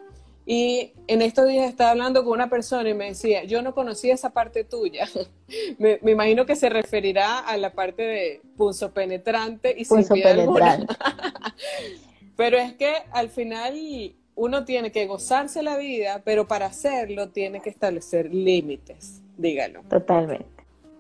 [0.45, 4.13] Y en estos días estaba hablando con una persona y me decía, yo no conocía
[4.13, 5.09] esa parte tuya.
[5.79, 10.23] me, me, imagino que se referirá a la parte de punzo penetrante y punzo sin
[10.23, 10.95] penetrante.
[12.37, 13.75] pero es que al final
[14.35, 19.81] uno tiene que gozarse la vida, pero para hacerlo tiene que establecer límites, dígalo.
[19.89, 20.52] Totalmente.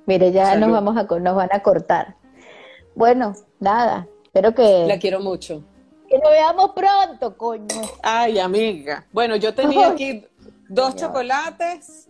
[0.07, 2.17] Mire, ya nos vamos a nos van a cortar.
[2.95, 5.63] Bueno, nada, espero que la quiero mucho.
[6.09, 7.81] Que nos veamos pronto, coño.
[8.03, 9.07] Ay, amiga.
[9.13, 10.27] Bueno, yo tenía aquí
[10.69, 12.09] dos chocolates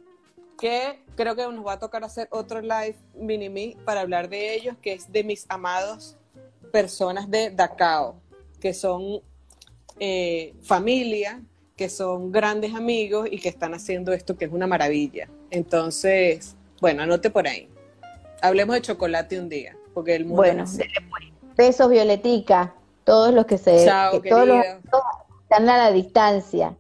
[0.59, 4.55] que creo que nos va a tocar hacer otro live mini me para hablar de
[4.55, 6.17] ellos, que es de mis amados
[6.73, 8.17] personas de Dacao,
[8.61, 9.21] que son
[9.99, 11.43] eh, familia,
[11.77, 15.29] que son grandes amigos y que están haciendo esto que es una maravilla.
[15.51, 17.69] Entonces, bueno, anote por ahí.
[18.43, 20.65] Hablemos de chocolate un día, porque el mundo bueno,
[21.57, 22.75] besos Violetica
[23.05, 24.65] todos los que se Chao, todos los,
[25.43, 26.77] están a la distancia.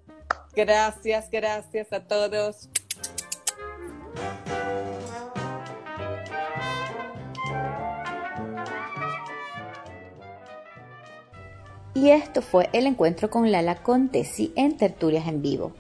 [0.56, 2.68] Gracias, gracias a todos.
[11.94, 15.72] Y esto fue el encuentro con Lala Contesi en Tertulias en Vivo.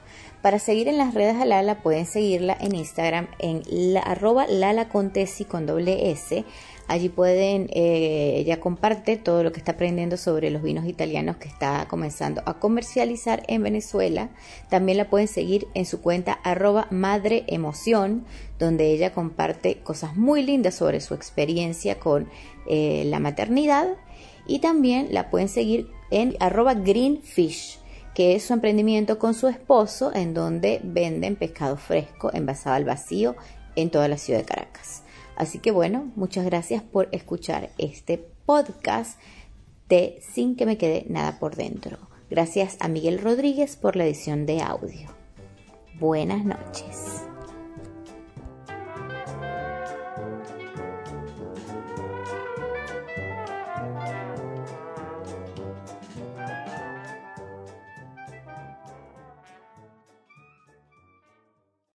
[0.42, 4.88] Para seguir en las redes a Lala pueden seguirla en Instagram en la, arroba Lala
[4.88, 6.44] Contesi con doble S
[6.88, 11.48] Allí pueden, eh, ella comparte todo lo que está aprendiendo sobre los vinos italianos que
[11.48, 14.30] está comenzando a comercializar en Venezuela.
[14.68, 18.26] También la pueden seguir en su cuenta arroba madre emoción,
[18.58, 22.28] donde ella comparte cosas muy lindas sobre su experiencia con
[22.66, 23.88] eh, la maternidad.
[24.46, 27.78] Y también la pueden seguir en arroba greenfish
[28.14, 33.36] que es su emprendimiento con su esposo en donde venden pescado fresco envasado al vacío
[33.76, 35.02] en toda la ciudad de Caracas.
[35.36, 39.18] Así que bueno, muchas gracias por escuchar este podcast
[39.88, 41.98] de Sin que me quede nada por dentro.
[42.30, 45.08] Gracias a Miguel Rodríguez por la edición de audio.
[45.98, 47.31] Buenas noches.